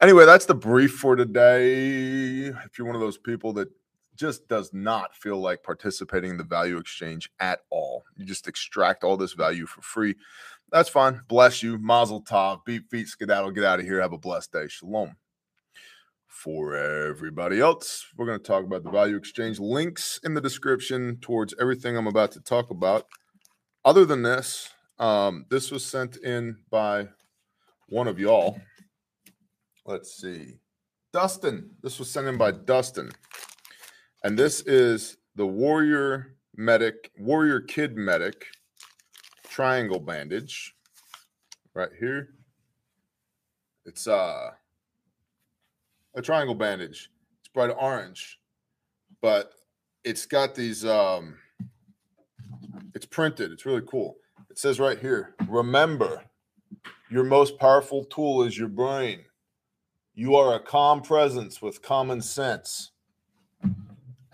[0.00, 2.46] Anyway, that's the brief for today.
[2.46, 3.68] If you're one of those people that
[4.14, 9.04] just does not feel like participating in the value exchange at all, you just extract
[9.04, 10.14] all this value for free.
[10.72, 11.20] That's fine.
[11.28, 11.78] Bless you.
[11.78, 12.64] Mazel tov.
[12.64, 13.52] Beat feet, skedaddle.
[13.52, 14.00] Get out of here.
[14.00, 14.66] Have a blessed day.
[14.68, 15.16] Shalom
[16.26, 18.04] for everybody else.
[18.16, 19.58] We're going to talk about the value exchange.
[19.58, 23.06] Links in the description towards everything I'm about to talk about.
[23.84, 27.08] Other than this, um, this was sent in by
[27.88, 28.60] one of y'all.
[29.86, 30.58] Let's see.
[31.12, 31.70] Dustin.
[31.82, 33.10] This was sent in by Dustin.
[34.24, 38.46] And this is the Warrior Medic, Warrior Kid Medic
[39.56, 40.76] triangle bandage
[41.72, 42.28] right here.
[43.86, 44.50] It's uh
[46.14, 47.10] a triangle bandage.
[47.40, 48.38] It's bright orange,
[49.22, 49.52] but
[50.04, 50.84] it's got these.
[50.84, 51.38] Um,
[52.94, 53.50] it's printed.
[53.50, 54.18] It's really cool.
[54.50, 56.24] It says right here, remember,
[57.08, 59.24] your most powerful tool is your brain.
[60.14, 62.90] You are a calm presence with common sense.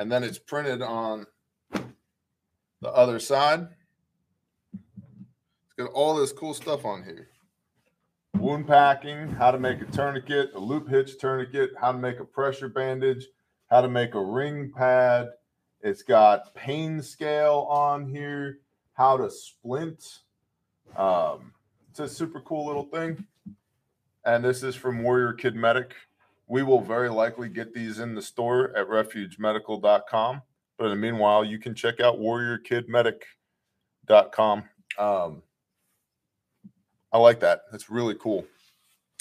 [0.01, 1.27] And then it's printed on
[2.81, 3.69] the other side.
[5.77, 7.29] It's got all this cool stuff on here
[8.43, 12.25] wound packing, how to make a tourniquet, a loop hitch tourniquet, how to make a
[12.25, 13.29] pressure bandage,
[13.71, 15.29] how to make a ring pad.
[15.81, 18.59] It's got pain scale on here,
[18.95, 20.19] how to splint.
[20.97, 21.53] Um,
[21.91, 23.25] it's a super cool little thing.
[24.25, 25.95] And this is from Warrior Kid Medic.
[26.49, 30.43] We will very likely get these in the store at refugemedical.com.
[30.79, 34.65] But in the meanwhile, you can check out warriorkidmedic.com.
[34.99, 35.43] Um,
[37.13, 37.63] I like that.
[37.71, 38.47] That's really cool.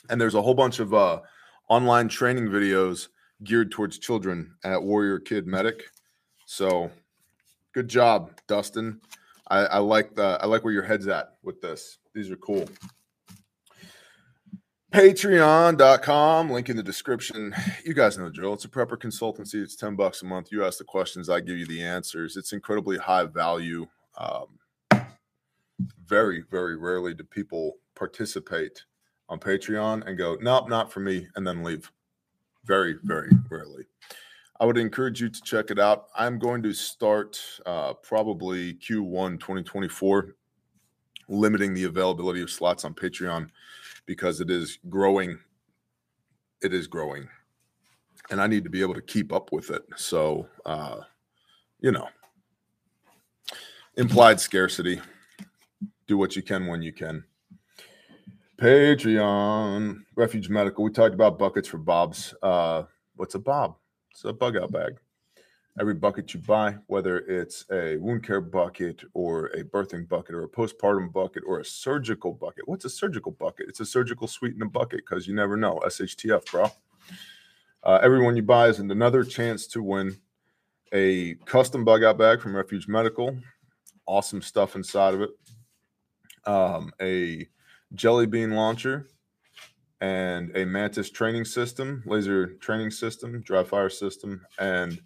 [0.10, 1.22] And there's a whole bunch of uh,
[1.70, 3.10] online training videos
[3.44, 5.84] geared towards children at Warrior Kid Medic.
[6.46, 6.92] So
[7.74, 9.02] good job, Dustin.
[9.50, 12.00] I, I like the I like where your head's at with this.
[12.14, 12.68] These are cool.
[14.94, 17.56] Patreon.com, link in the description.
[17.86, 18.54] You guys know the drill.
[18.54, 19.56] It's a prepper consultancy.
[19.56, 20.52] It's 10 bucks a month.
[20.52, 22.36] You ask the questions, I give you the answers.
[22.36, 23.88] It's incredibly high value.
[24.18, 24.60] Um,
[26.06, 28.84] very, very rarely do people participate
[29.30, 31.92] on Patreon and go, nope, not for me, and then leave.
[32.66, 33.84] Very, very rarely.
[34.60, 36.08] I would encourage you to check it out.
[36.16, 40.36] I'm going to start uh, probably Q1 2024,
[41.30, 43.50] limiting the availability of slots on Patreon
[44.08, 45.38] because it is growing.
[46.64, 47.28] It is growing.
[48.32, 49.84] And I need to be able to keep up with it.
[49.96, 51.02] So, uh,
[51.82, 52.08] you know,
[53.96, 55.00] implied scarcity
[56.08, 57.24] do what you can when you can.
[58.62, 60.84] Patreon, Refuge Medical.
[60.84, 62.36] We talked about buckets for Bob's.
[62.44, 62.84] Uh,
[63.16, 63.76] what's a Bob?
[64.12, 65.00] It's a bug out bag.
[65.80, 70.44] Every bucket you buy, whether it's a wound care bucket or a birthing bucket or
[70.44, 72.68] a postpartum bucket or a surgical bucket.
[72.68, 73.66] What's a surgical bucket?
[73.68, 75.82] It's a surgical suite in a bucket because you never know.
[75.84, 76.70] SHTF, bro.
[77.84, 80.16] Uh, everyone you buy is another chance to win
[80.94, 83.36] a custom bug out bag from Refuge Medical.
[84.06, 85.32] Awesome stuff inside of it.
[86.46, 87.48] Um, a
[87.94, 89.08] jelly bean launcher
[90.00, 95.00] and a Mantis training system, laser training system, dry fire system, and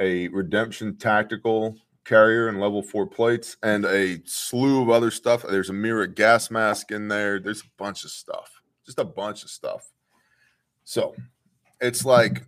[0.00, 5.44] a redemption tactical carrier and level four plates, and a slew of other stuff.
[5.48, 7.38] There's a MIRA gas mask in there.
[7.38, 8.50] There's a bunch of stuff,
[8.84, 9.88] just a bunch of stuff.
[10.84, 11.14] So
[11.80, 12.42] it's like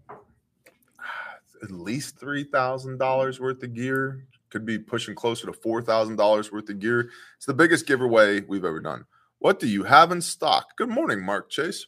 [1.63, 4.27] at least three thousand dollars worth of gear.
[4.51, 7.11] Could be pushing closer to four thousand dollars worth of gear.
[7.37, 9.05] It's the biggest giveaway we've ever done.
[9.39, 10.77] What do you have in stock?
[10.77, 11.87] Good morning, Mark Chase.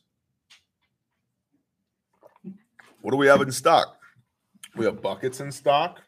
[3.01, 3.99] What do we have in stock?
[4.74, 6.03] We have buckets in stock.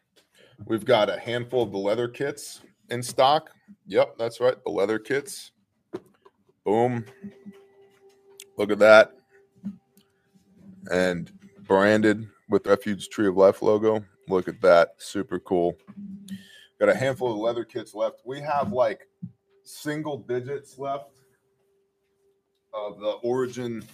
[0.66, 2.60] We've got a handful of the leather kits
[2.90, 3.50] in stock.
[3.86, 4.56] Yep, that's right.
[4.64, 5.52] The leather kits.
[6.64, 7.04] Boom.
[8.56, 9.12] Look at that.
[10.90, 14.04] And branded with Refuge Tree of Life logo.
[14.28, 14.94] Look at that.
[14.98, 15.78] Super cool.
[16.80, 18.22] Got a handful of leather kits left.
[18.26, 19.08] We have like
[19.64, 21.12] single digits left
[22.72, 23.84] of the Origin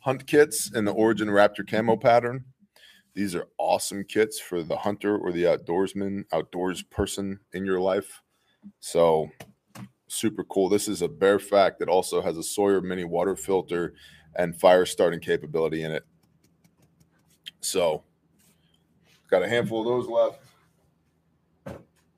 [0.00, 2.44] hunt kits in the Origin Raptor camo pattern.
[3.14, 8.20] These are awesome kits for the hunter or the outdoorsman, outdoors person in your life.
[8.80, 9.30] So
[10.08, 10.68] super cool.
[10.68, 13.94] This is a Barefact that also has a Sawyer mini water filter
[14.36, 16.04] and fire starting capability in it.
[17.60, 18.02] So
[19.30, 20.40] got a handful of those left.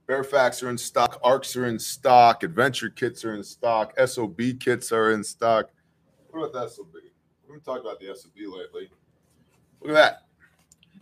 [0.06, 4.92] Barefacts are in stock, arcs are in stock, adventure kits are in stock, SOB kits
[4.92, 5.70] are in stock.
[6.36, 6.92] What about the SOB?
[6.92, 7.00] We
[7.48, 8.90] haven't talked about the SOB lately.
[9.80, 10.22] Look at that.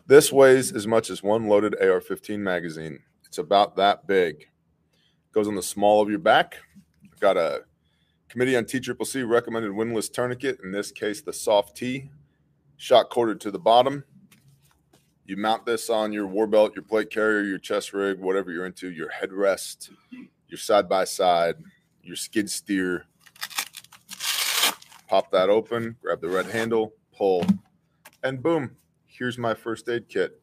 [0.06, 3.00] This weighs as much as one loaded AR 15 magazine.
[3.24, 4.46] It's about that big.
[5.32, 6.58] Goes on the small of your back.
[7.18, 7.64] Got a
[8.28, 12.10] committee on TCCC recommended windlass tourniquet, in this case, the soft T,
[12.76, 14.04] shot corded to the bottom.
[15.26, 18.66] You mount this on your war belt, your plate carrier, your chest rig, whatever you're
[18.66, 19.90] into, your headrest,
[20.48, 21.56] your side by side,
[22.04, 23.06] your skid steer.
[25.08, 27.44] Pop that open, grab the red handle, pull,
[28.22, 28.76] and boom,
[29.06, 30.40] here's my first aid kit,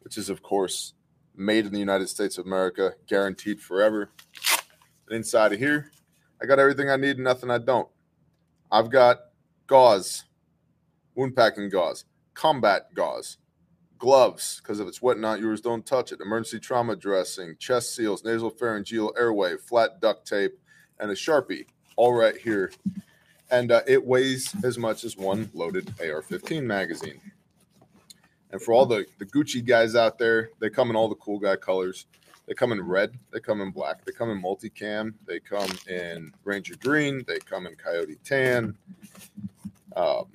[0.00, 0.94] which is, of course,
[1.34, 4.10] made in the United States of America, guaranteed forever.
[5.08, 5.90] And inside of here,
[6.40, 7.88] I got everything I need and nothing I don't.
[8.70, 9.18] I've got
[9.66, 10.24] gauze,
[11.14, 13.38] wound packing gauze, combat gauze,
[13.98, 18.24] gloves, because if it's wet, not yours, don't touch it, emergency trauma dressing, chest seals,
[18.24, 20.58] nasal pharyngeal airway, flat duct tape,
[21.00, 21.66] and a Sharpie,
[21.96, 22.70] all right here.
[23.50, 27.20] And uh, it weighs as much as one loaded AR 15 magazine.
[28.52, 31.38] And for all the, the Gucci guys out there, they come in all the cool
[31.38, 32.06] guy colors.
[32.46, 36.32] They come in red, they come in black, they come in multicam, they come in
[36.42, 38.76] Ranger green, they come in Coyote tan.
[39.94, 40.26] Um,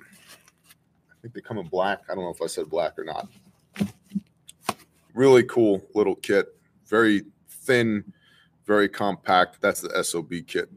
[1.10, 2.00] I think they come in black.
[2.08, 3.28] I don't know if I said black or not.
[5.12, 6.56] Really cool little kit,
[6.86, 8.02] very thin,
[8.66, 9.60] very compact.
[9.60, 10.70] That's the SOB kit.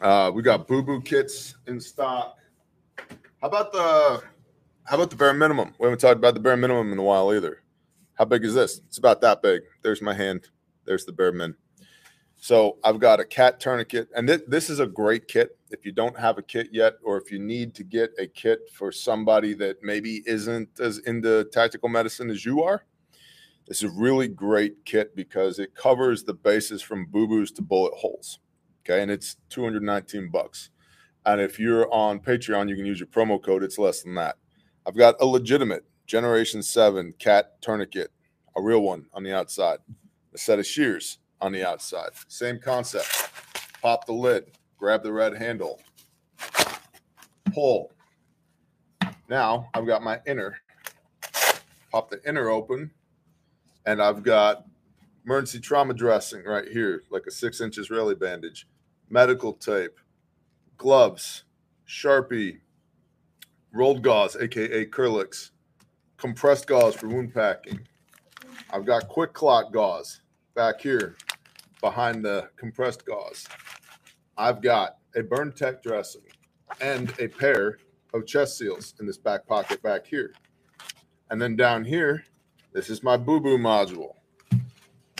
[0.00, 2.36] Uh, we got Boo Boo kits in stock.
[3.40, 4.22] How about the
[4.84, 5.74] how about the bare minimum?
[5.78, 7.62] We haven't talked about the bare minimum in a while either.
[8.14, 8.80] How big is this?
[8.86, 9.62] It's about that big.
[9.82, 10.48] There's my hand.
[10.84, 11.54] There's the bare min.
[12.36, 15.58] So I've got a cat tourniquet, and th- this is a great kit.
[15.70, 18.60] If you don't have a kit yet, or if you need to get a kit
[18.72, 22.84] for somebody that maybe isn't as into tactical medicine as you are,
[23.66, 27.62] this is a really great kit because it covers the bases from boo boos to
[27.62, 28.38] bullet holes.
[28.88, 30.70] Okay, and it's 219 bucks.
[31.24, 33.64] And if you're on Patreon, you can use your promo code.
[33.64, 34.36] It's less than that.
[34.86, 38.12] I've got a legitimate Generation 7 cat tourniquet,
[38.56, 39.78] a real one on the outside,
[40.32, 42.10] a set of shears on the outside.
[42.28, 43.28] Same concept.
[43.82, 45.80] Pop the lid, grab the red handle,
[47.52, 47.90] pull.
[49.28, 50.60] Now I've got my inner.
[51.90, 52.92] Pop the inner open,
[53.84, 54.64] and I've got
[55.24, 58.68] emergency trauma dressing right here, like a six inch Israeli bandage,
[59.10, 59.98] medical tape,
[60.76, 61.44] gloves,
[61.88, 62.60] Sharpie,
[63.72, 65.50] rolled gauze, aka Kerlix,
[66.16, 67.80] compressed gauze for wound packing.
[68.70, 70.22] I've got QuikClot gauze
[70.54, 71.16] back here
[71.80, 73.46] behind the compressed gauze.
[74.36, 76.22] I've got a BurnTec dressing
[76.80, 77.78] and a pair
[78.12, 80.32] of chest seals in this back pocket back here.
[81.30, 82.24] And then down here,
[82.72, 84.14] this is my boo boo module.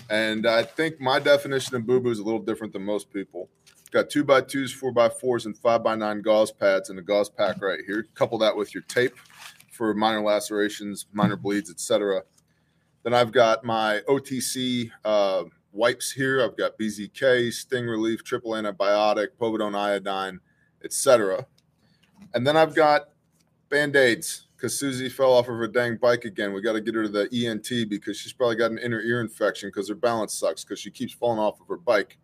[0.09, 3.49] And I think my definition of boo boo is a little different than most people.
[3.91, 7.03] Got two by twos, four by fours, and five by nine gauze pads in a
[7.03, 8.07] gauze pack right here.
[8.15, 9.15] Couple that with your tape
[9.71, 12.23] for minor lacerations, minor bleeds, etc.
[13.05, 16.43] Then I've got my OTC uh, wipes here.
[16.43, 20.41] I've got BZK, Sting Relief, Triple Antibiotic, Povidone Iodine,
[20.85, 21.47] etc.
[22.35, 23.11] And then I've got
[23.69, 26.53] band aids because Susie fell off of her dang bike again.
[26.53, 29.21] We got to get her to the ENT because she's probably got an inner ear
[29.21, 32.19] infection because her balance sucks because she keeps falling off of her bike.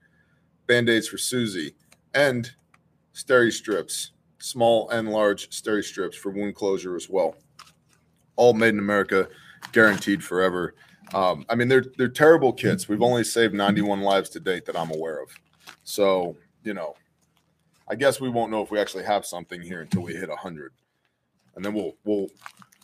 [0.73, 1.75] Band aids for Susie
[2.15, 2.51] and
[3.13, 7.37] steri strips, small and large steri strips for wound closure as well.
[8.37, 9.29] All made in America,
[9.73, 10.75] guaranteed forever.
[11.13, 12.89] Um, I mean, they're they're terrible kits.
[12.89, 15.29] We've only saved 91 lives to date that I'm aware of.
[15.85, 16.95] So you know,
[17.87, 20.73] I guess we won't know if we actually have something here until we hit 100,
[21.55, 22.29] and then we'll we'll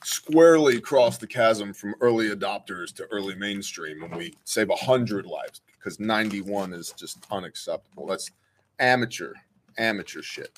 [0.05, 5.61] squarely cross the chasm from early adopters to early mainstream when we save 100 lives
[5.79, 8.07] because 91 is just unacceptable.
[8.07, 8.31] That's
[8.79, 9.33] amateur,
[9.77, 10.51] amateur shit.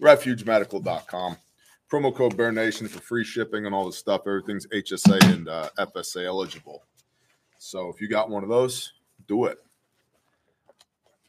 [0.00, 1.36] RefugeMedical.com.
[1.90, 4.22] Promo code Bear Nation for free shipping and all the stuff.
[4.26, 6.82] Everything's HSA and uh, FSA eligible.
[7.58, 8.92] So if you got one of those,
[9.28, 9.63] do it.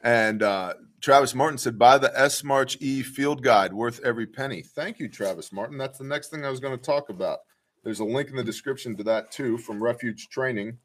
[0.06, 4.62] And uh, Travis Martin said, buy the S March E field guide, worth every penny.
[4.62, 5.80] Thank you, Travis Martin.
[5.80, 7.40] That's the next thing I was going to talk about.
[7.84, 10.78] There's a link in the description to that too from Refuge Training.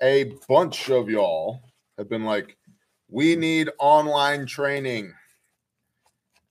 [0.00, 1.60] A bunch of y'all
[1.98, 2.56] have been like,
[3.10, 5.12] we need online training.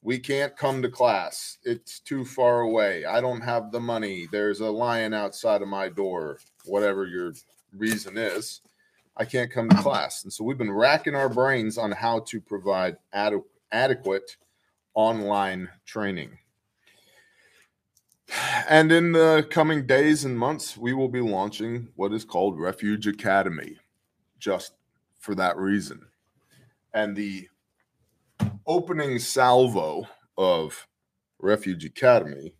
[0.04, 1.58] We can't come to class.
[1.64, 3.06] It's too far away.
[3.06, 4.28] I don't have the money.
[4.32, 7.34] There's a lion outside of my door, whatever your
[7.76, 8.62] reason is.
[9.20, 10.24] I can't come to class.
[10.24, 13.42] And so we've been racking our brains on how to provide ade-
[13.72, 14.38] adequate
[14.94, 16.38] online training.
[18.70, 23.08] And in the coming days and months, we will be launching what is called Refuge
[23.08, 23.78] Academy,
[24.38, 24.74] just
[25.20, 26.02] for that reason.
[26.94, 27.48] And the
[28.66, 30.08] opening salvo
[30.38, 30.88] of
[31.40, 32.54] Refuge Academy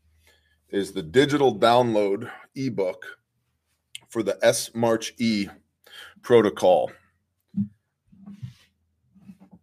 [0.70, 3.18] is the digital download ebook
[4.10, 5.48] for the S March E
[6.22, 6.92] protocol.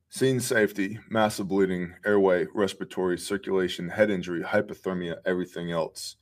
[0.08, 6.16] Scene safety, massive bleeding, airway, respiratory, circulation, head injury, hypothermia, everything else.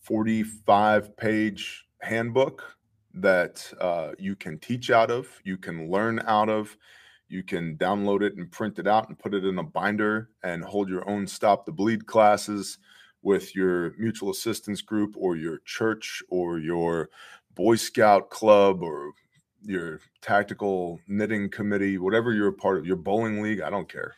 [0.00, 2.76] 45 page handbook
[3.14, 6.76] that uh, you can teach out of, you can learn out of.
[7.28, 10.62] You can download it and print it out and put it in a binder and
[10.62, 12.78] hold your own stop the bleed classes
[13.22, 17.08] with your mutual assistance group or your church or your
[17.56, 19.12] Boy Scout club or
[19.66, 24.14] your tactical knitting committee, whatever you're a part of, your bowling league, I don't care.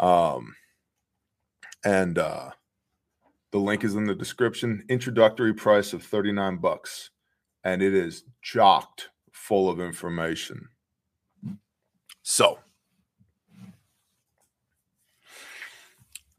[0.00, 0.54] Um,
[1.84, 2.50] and uh,
[3.52, 4.84] the link is in the description.
[4.88, 7.10] Introductory price of 39 bucks,
[7.64, 10.68] and it is chocked full of information.
[12.22, 12.58] So,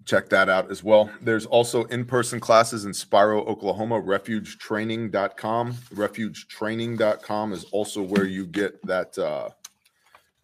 [0.08, 1.12] check that out as well.
[1.22, 5.74] There's also in-person classes in Spiro, Oklahoma, refugetraining.com.
[5.74, 9.50] Refugetraining.com is also where you get that uh,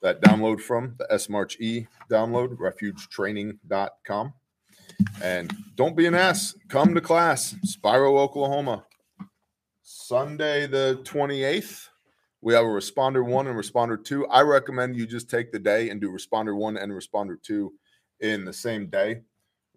[0.01, 4.34] that download from, the S March E download, refugetraining.com.
[5.24, 6.55] And don't be an ass.
[6.68, 8.86] Come to class, Spiro, Oklahoma.
[9.82, 11.88] Sunday the 28th.
[12.41, 14.28] We have a responder one and responder two.
[14.28, 17.74] I recommend you just take the day and do responder one and responder two
[18.20, 19.22] in the same day.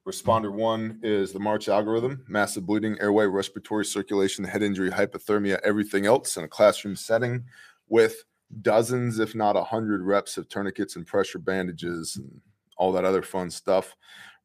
[0.06, 6.06] Responder one is the March algorithm, massive bleeding, airway, respiratory circulation, head injury, hypothermia, everything
[6.06, 7.44] else in a classroom setting
[7.88, 8.22] with
[8.62, 12.40] dozens, if not a hundred reps of tourniquets and pressure bandages and
[12.76, 13.96] all that other fun stuff.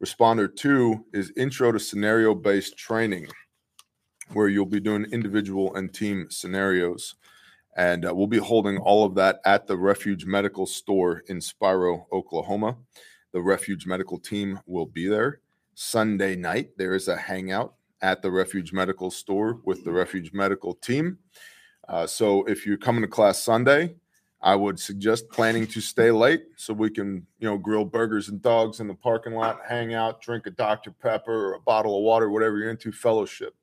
[0.03, 3.27] Responder two is intro to scenario based training,
[4.33, 7.13] where you'll be doing individual and team scenarios.
[7.77, 12.07] And uh, we'll be holding all of that at the Refuge Medical Store in Spiro,
[12.11, 12.77] Oklahoma.
[13.31, 15.39] The Refuge Medical team will be there.
[15.81, 17.73] Sunday night, there is a hangout
[18.03, 21.17] at the Refuge Medical Store with the Refuge Medical team.
[21.89, 23.95] Uh, so if you're coming to class Sunday,
[24.43, 28.39] I would suggest planning to stay late so we can, you know, grill burgers and
[28.43, 30.91] dogs in the parking lot, hang out, drink a Dr.
[30.91, 33.55] Pepper or a bottle of water, whatever you're into, fellowship.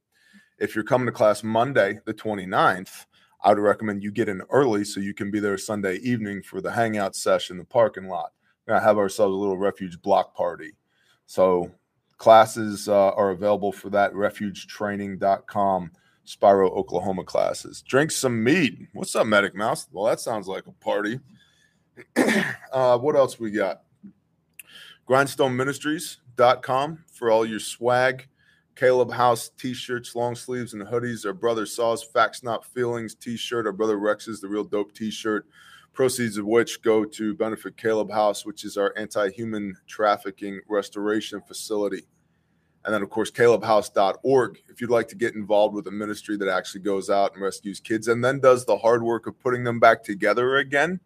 [0.59, 3.07] If you're coming to class Monday, the 29th,
[3.45, 6.61] I would recommend you get in early so you can be there Sunday evening for
[6.61, 8.33] the hangout session, the parking lot.
[8.67, 10.73] We're gonna have ourselves a little refuge block party.
[11.27, 11.71] So
[12.19, 14.13] classes uh, are available for that.
[14.13, 15.93] Refugetraining.com.
[16.25, 17.83] Spiro, Oklahoma classes.
[17.83, 18.89] Drink some mead.
[18.93, 19.89] What's up, Medic Mouse?
[19.91, 21.21] Well, that sounds like a party.
[22.73, 23.81] uh, what else we got?
[25.09, 28.29] GrindstoneMinistries.com for all your swag,
[28.77, 31.25] Caleb House t-shirts, long sleeves, and hoodies.
[31.25, 33.65] Our brother Saw's Facts Not Feelings t-shirt.
[33.65, 35.47] Our brother Rex's The Real Dope t-shirt.
[35.99, 42.07] Proceeds of which go to benefit Caleb House, which is our anti-human trafficking restoration facility.
[42.85, 44.63] And then, of course, calebhouse.org.
[44.69, 47.81] If you'd like to get involved with a ministry that actually goes out and rescues
[47.81, 51.01] kids and then does the hard work of putting them back together again,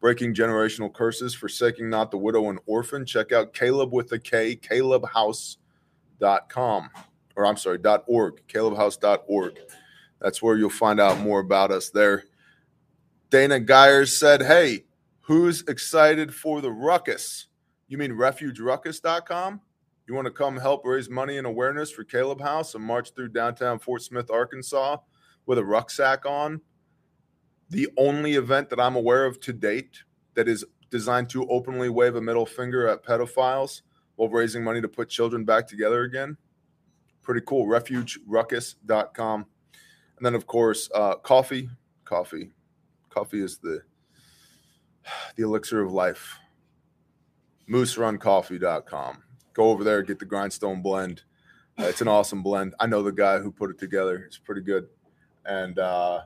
[0.00, 4.54] breaking generational curses, forsaking not the widow and orphan, check out Caleb with a K,
[4.54, 6.90] calebhouse.com.
[7.34, 9.58] Or I'm sorry, .org, calebhouse.org.
[10.20, 12.26] That's where you'll find out more about us there.
[13.30, 14.84] Dana Geyers said, Hey,
[15.20, 17.46] who's excited for the ruckus?
[17.86, 19.60] You mean refugeruckus.com?
[20.06, 23.28] You want to come help raise money and awareness for Caleb House and march through
[23.28, 24.96] downtown Fort Smith, Arkansas
[25.46, 26.60] with a rucksack on?
[27.68, 30.02] The only event that I'm aware of to date
[30.34, 33.82] that is designed to openly wave a middle finger at pedophiles
[34.16, 36.36] while raising money to put children back together again.
[37.22, 37.66] Pretty cool.
[37.66, 39.46] Refugeruckus.com.
[40.16, 41.70] And then, of course, uh, coffee.
[42.04, 42.50] Coffee.
[43.10, 43.82] Coffee is the
[45.36, 46.38] the elixir of life.
[47.68, 49.22] MooseRunCoffee.com
[49.54, 51.22] go over there get the grindstone blend.
[51.78, 52.74] Uh, it's an awesome blend.
[52.80, 54.24] I know the guy who put it together.
[54.26, 54.88] It's pretty good.
[55.44, 56.22] And uh,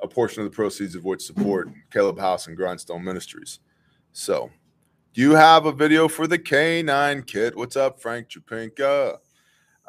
[0.00, 3.60] a portion of the proceeds of which support caleb house and grindstone ministries.
[4.12, 4.50] So
[5.14, 7.56] do you have a video for the k9 kit?
[7.56, 9.18] What's up frank chupinka?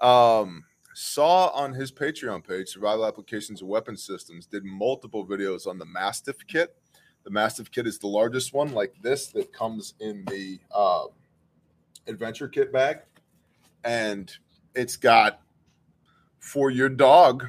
[0.01, 0.63] Um,
[1.01, 5.85] saw on his patreon page survival applications and weapon systems did multiple videos on the
[5.85, 6.75] mastiff kit
[7.23, 11.05] the mastiff kit is the largest one like this that comes in the uh,
[12.07, 12.99] adventure kit bag,
[13.83, 14.31] and
[14.75, 15.41] it's got
[16.39, 17.45] for your dog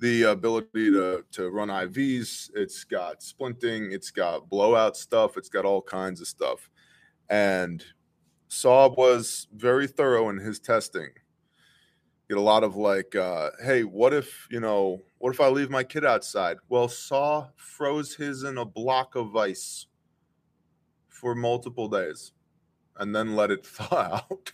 [0.00, 2.50] the ability to to run IVs.
[2.54, 3.92] It's got splinting.
[3.92, 5.36] It's got blowout stuff.
[5.36, 6.68] It's got all kinds of stuff.
[7.30, 7.82] And
[8.48, 11.08] Saw was very thorough in his testing.
[12.28, 15.02] Get a lot of like, uh, hey, what if you know?
[15.18, 16.56] What if I leave my kid outside?
[16.68, 19.86] Well, Saw froze his in a block of ice
[21.08, 22.32] for multiple days
[22.96, 24.52] and then let it thaw out.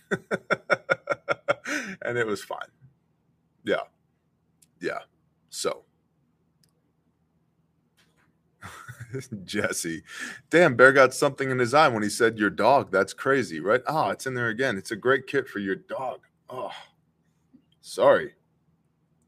[2.01, 2.67] and it was fine.
[3.63, 3.83] Yeah.
[4.81, 4.99] Yeah.
[5.49, 5.83] So,
[9.45, 10.03] Jesse,
[10.49, 12.91] damn, Bear got something in his eye when he said your dog.
[12.91, 13.81] That's crazy, right?
[13.87, 14.77] Oh, it's in there again.
[14.77, 16.21] It's a great kit for your dog.
[16.49, 16.71] Oh,
[17.81, 18.33] sorry.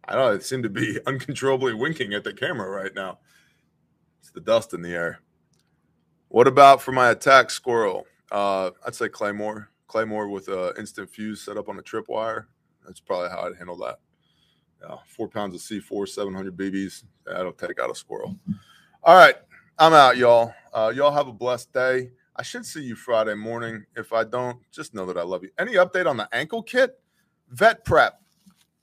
[0.06, 3.20] I don't seemed to be uncontrollably winking at the camera right now.
[4.20, 5.20] It's the dust in the air.
[6.30, 8.06] What about for my attack squirrel?
[8.32, 9.70] Uh, I'd say Claymore.
[9.88, 12.46] Claymore with an instant fuse set up on a tripwire.
[12.86, 14.00] That's probably how I'd handle that.
[15.08, 17.04] Four pounds of C4, 700 BBs.
[17.26, 18.36] That'll take out a squirrel.
[19.04, 19.36] All right,
[19.78, 20.54] I'm out, y'all.
[20.74, 22.12] Uh, y'all have a blessed day.
[22.36, 23.86] I should see you Friday morning.
[23.96, 25.52] If I don't, just know that I love you.
[25.60, 27.00] Any update on the ankle kit?
[27.50, 28.23] Vet prep.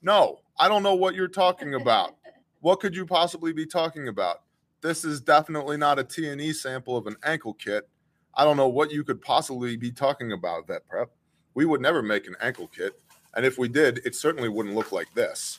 [0.03, 2.17] No, I don't know what you're talking about.
[2.61, 4.43] what could you possibly be talking about?
[4.83, 7.89] This is definitely not a T&E sample of an ankle kit.
[8.35, 11.11] I don't know what you could possibly be talking about, Vet Prep.
[11.55, 12.99] We would never make an ankle kit.
[13.35, 15.59] And if we did, it certainly wouldn't look like this.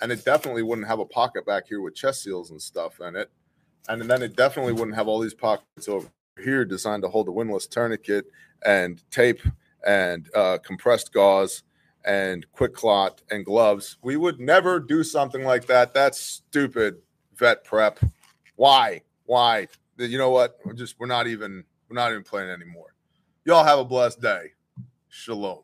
[0.00, 3.16] And it definitely wouldn't have a pocket back here with chest seals and stuff in
[3.16, 3.30] it.
[3.88, 6.08] And then it definitely wouldn't have all these pockets over
[6.40, 8.26] here designed to hold the windlass tourniquet
[8.64, 9.40] and tape
[9.86, 11.62] and uh, compressed gauze
[12.04, 13.98] and QuikClot and gloves.
[14.02, 15.94] We would never do something like that.
[15.94, 16.96] That's stupid,
[17.36, 18.00] vet prep.
[18.56, 19.02] Why?
[19.26, 19.68] Why?
[19.96, 20.58] you know what?
[20.64, 22.94] We're just we're not even we're not even playing anymore.
[23.44, 24.52] Y'all have a blessed day.
[25.08, 25.62] Shalom.